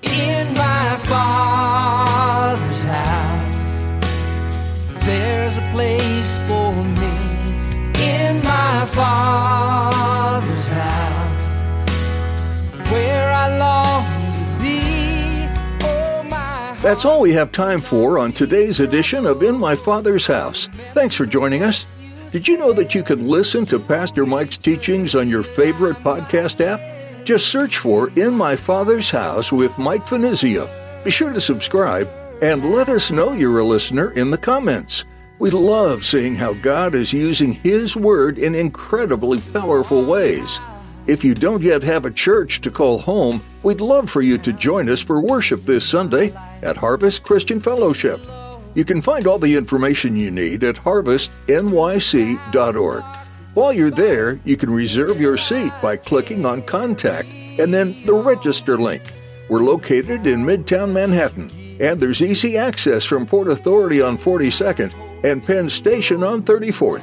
In 0.02 0.52
my 0.54 0.96
father's 0.96 2.84
house, 2.84 3.88
there's 5.04 5.56
a 5.56 5.70
place 5.72 6.38
for 6.48 6.74
me. 6.74 7.16
In 8.02 8.42
my 8.42 8.84
father's 8.86 10.68
house, 10.68 11.90
where 12.90 13.32
I 13.32 13.56
long 13.58 14.19
That's 16.82 17.04
all 17.04 17.20
we 17.20 17.34
have 17.34 17.52
time 17.52 17.78
for 17.78 18.18
on 18.18 18.32
today's 18.32 18.80
edition 18.80 19.26
of 19.26 19.42
In 19.42 19.58
My 19.58 19.74
Father's 19.74 20.26
House. 20.26 20.66
Thanks 20.94 21.14
for 21.14 21.26
joining 21.26 21.62
us. 21.62 21.84
Did 22.30 22.48
you 22.48 22.56
know 22.56 22.72
that 22.72 22.94
you 22.94 23.02
can 23.02 23.28
listen 23.28 23.66
to 23.66 23.78
Pastor 23.78 24.24
Mike's 24.24 24.56
teachings 24.56 25.14
on 25.14 25.28
your 25.28 25.42
favorite 25.42 25.98
podcast 25.98 26.58
app? 26.64 26.80
Just 27.26 27.48
search 27.48 27.76
for 27.76 28.08
In 28.18 28.32
My 28.32 28.56
Father's 28.56 29.10
House 29.10 29.52
with 29.52 29.76
Mike 29.76 30.06
Finizio. 30.06 30.70
Be 31.04 31.10
sure 31.10 31.34
to 31.34 31.40
subscribe 31.40 32.08
and 32.40 32.72
let 32.72 32.88
us 32.88 33.10
know 33.10 33.34
you're 33.34 33.58
a 33.58 33.64
listener 33.64 34.12
in 34.12 34.30
the 34.30 34.38
comments. 34.38 35.04
We 35.38 35.50
love 35.50 36.06
seeing 36.06 36.34
how 36.34 36.54
God 36.54 36.94
is 36.94 37.12
using 37.12 37.52
His 37.52 37.94
Word 37.94 38.38
in 38.38 38.54
incredibly 38.54 39.38
powerful 39.52 40.02
ways. 40.06 40.58
If 41.06 41.24
you 41.24 41.34
don't 41.34 41.62
yet 41.62 41.82
have 41.82 42.06
a 42.06 42.10
church 42.10 42.62
to 42.62 42.70
call 42.70 42.98
home, 42.98 43.42
we'd 43.62 43.82
love 43.82 44.08
for 44.08 44.22
you 44.22 44.38
to 44.38 44.52
join 44.54 44.88
us 44.88 45.00
for 45.00 45.20
worship 45.20 45.60
this 45.64 45.86
Sunday 45.86 46.32
at 46.62 46.76
Harvest 46.76 47.24
Christian 47.24 47.60
Fellowship. 47.60 48.20
You 48.74 48.84
can 48.84 49.02
find 49.02 49.26
all 49.26 49.38
the 49.38 49.56
information 49.56 50.16
you 50.16 50.30
need 50.30 50.62
at 50.62 50.76
harvestnyc.org. 50.76 53.04
While 53.54 53.72
you're 53.72 53.90
there, 53.90 54.38
you 54.44 54.56
can 54.56 54.70
reserve 54.70 55.20
your 55.20 55.36
seat 55.36 55.72
by 55.82 55.96
clicking 55.96 56.46
on 56.46 56.62
Contact 56.62 57.28
and 57.58 57.74
then 57.74 57.96
the 58.04 58.14
Register 58.14 58.78
link. 58.78 59.02
We're 59.48 59.64
located 59.64 60.28
in 60.28 60.44
Midtown 60.44 60.92
Manhattan, 60.92 61.50
and 61.80 61.98
there's 61.98 62.22
easy 62.22 62.56
access 62.56 63.04
from 63.04 63.26
Port 63.26 63.48
Authority 63.48 64.00
on 64.00 64.16
42nd 64.16 64.92
and 65.24 65.44
Penn 65.44 65.68
Station 65.68 66.22
on 66.22 66.44
34th. 66.44 67.02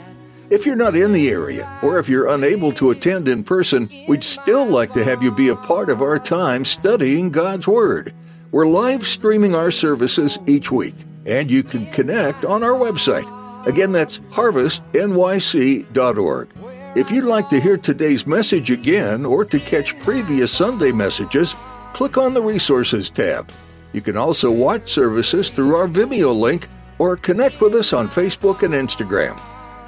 If 0.50 0.66
you're 0.66 0.78
not 0.78 0.96
in 0.96 1.12
the 1.12 1.30
area, 1.30 1.70
or 1.84 2.00
if 2.00 2.08
you're 2.08 2.30
unable 2.30 2.72
to 2.74 2.92
attend 2.92 3.28
in 3.28 3.44
person, 3.44 3.90
we'd 4.08 4.24
still 4.24 4.66
like 4.66 4.94
to 4.94 5.04
have 5.04 5.22
you 5.22 5.30
be 5.30 5.50
a 5.50 5.58
part 5.58 5.90
of 5.90 6.02
our 6.02 6.18
time 6.18 6.64
studying 6.64 7.30
God's 7.30 7.68
Word. 7.68 8.14
We're 8.52 8.68
live 8.68 9.06
streaming 9.06 9.56
our 9.56 9.72
services 9.72 10.38
each 10.48 10.72
week, 10.72 10.96
and 11.26 11.52
you 11.52 11.64
can 11.64 11.86
connect 11.88 12.46
on 12.46 12.64
our 12.64 12.76
website. 12.76 13.28
Again, 13.68 13.92
that's 13.92 14.20
harvestnyc.org. 14.32 16.50
If 16.96 17.12
you'd 17.12 17.26
like 17.26 17.50
to 17.50 17.60
hear 17.60 17.76
today's 17.76 18.26
message 18.26 18.72
again 18.72 19.26
or 19.26 19.44
to 19.44 19.60
catch 19.60 20.00
previous 20.00 20.54
Sunday 20.54 20.94
messages, 20.94 21.54
click 21.94 22.18
on 22.18 22.34
the 22.34 22.42
Resources 22.42 23.10
tab. 23.10 23.52
You 23.92 24.00
can 24.00 24.16
also 24.16 24.50
watch 24.50 24.94
services 24.94 25.50
through 25.50 25.76
our 25.76 25.90
Vimeo 25.90 26.34
link 26.34 26.70
or 27.00 27.18
connect 27.18 27.60
with 27.60 27.76
us 27.76 27.92
on 27.92 28.08
Facebook 28.08 28.64
and 28.64 28.74
Instagram. 28.74 29.38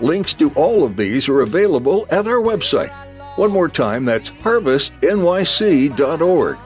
Links 0.02 0.34
to 0.34 0.52
all 0.56 0.84
of 0.84 0.98
these 0.98 1.30
are 1.30 1.40
available 1.42 2.08
at 2.12 2.28
our 2.28 2.42
website. 2.42 2.92
One 3.38 3.52
more 3.52 3.70
time, 3.70 4.04
that's 4.04 4.30
harvestnyc.org. 4.30 6.58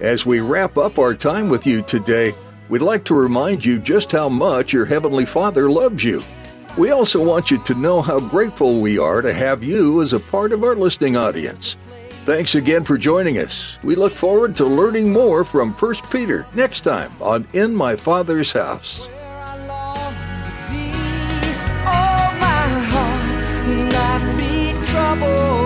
As 0.00 0.26
we 0.26 0.40
wrap 0.40 0.76
up 0.76 0.98
our 0.98 1.14
time 1.14 1.48
with 1.48 1.66
you 1.66 1.82
today, 1.82 2.34
we'd 2.68 2.82
like 2.82 3.04
to 3.04 3.14
remind 3.14 3.64
you 3.64 3.78
just 3.78 4.10
how 4.12 4.28
much 4.28 4.72
your 4.72 4.84
Heavenly 4.84 5.24
Father 5.24 5.70
loves 5.70 6.02
you. 6.02 6.22
We 6.76 6.90
also 6.90 7.22
want 7.22 7.50
you 7.50 7.58
to 7.64 7.74
know 7.74 8.02
how 8.02 8.18
grateful 8.18 8.80
we 8.80 8.98
are 8.98 9.22
to 9.22 9.32
have 9.32 9.62
you 9.62 10.02
as 10.02 10.12
a 10.12 10.20
part 10.20 10.52
of 10.52 10.64
our 10.64 10.74
listening 10.74 11.16
audience. 11.16 11.76
Thanks 12.24 12.54
again 12.54 12.84
for 12.84 12.96
joining 12.96 13.38
us. 13.38 13.78
We 13.82 13.94
look 13.94 14.12
forward 14.12 14.56
to 14.56 14.64
learning 14.64 15.12
more 15.12 15.44
from 15.44 15.72
1 15.72 15.94
Peter 16.10 16.46
next 16.54 16.80
time 16.80 17.12
on 17.20 17.46
In 17.52 17.74
My 17.74 17.96
Father's 17.96 18.52
House. 18.52 19.08
trouble 24.92 25.61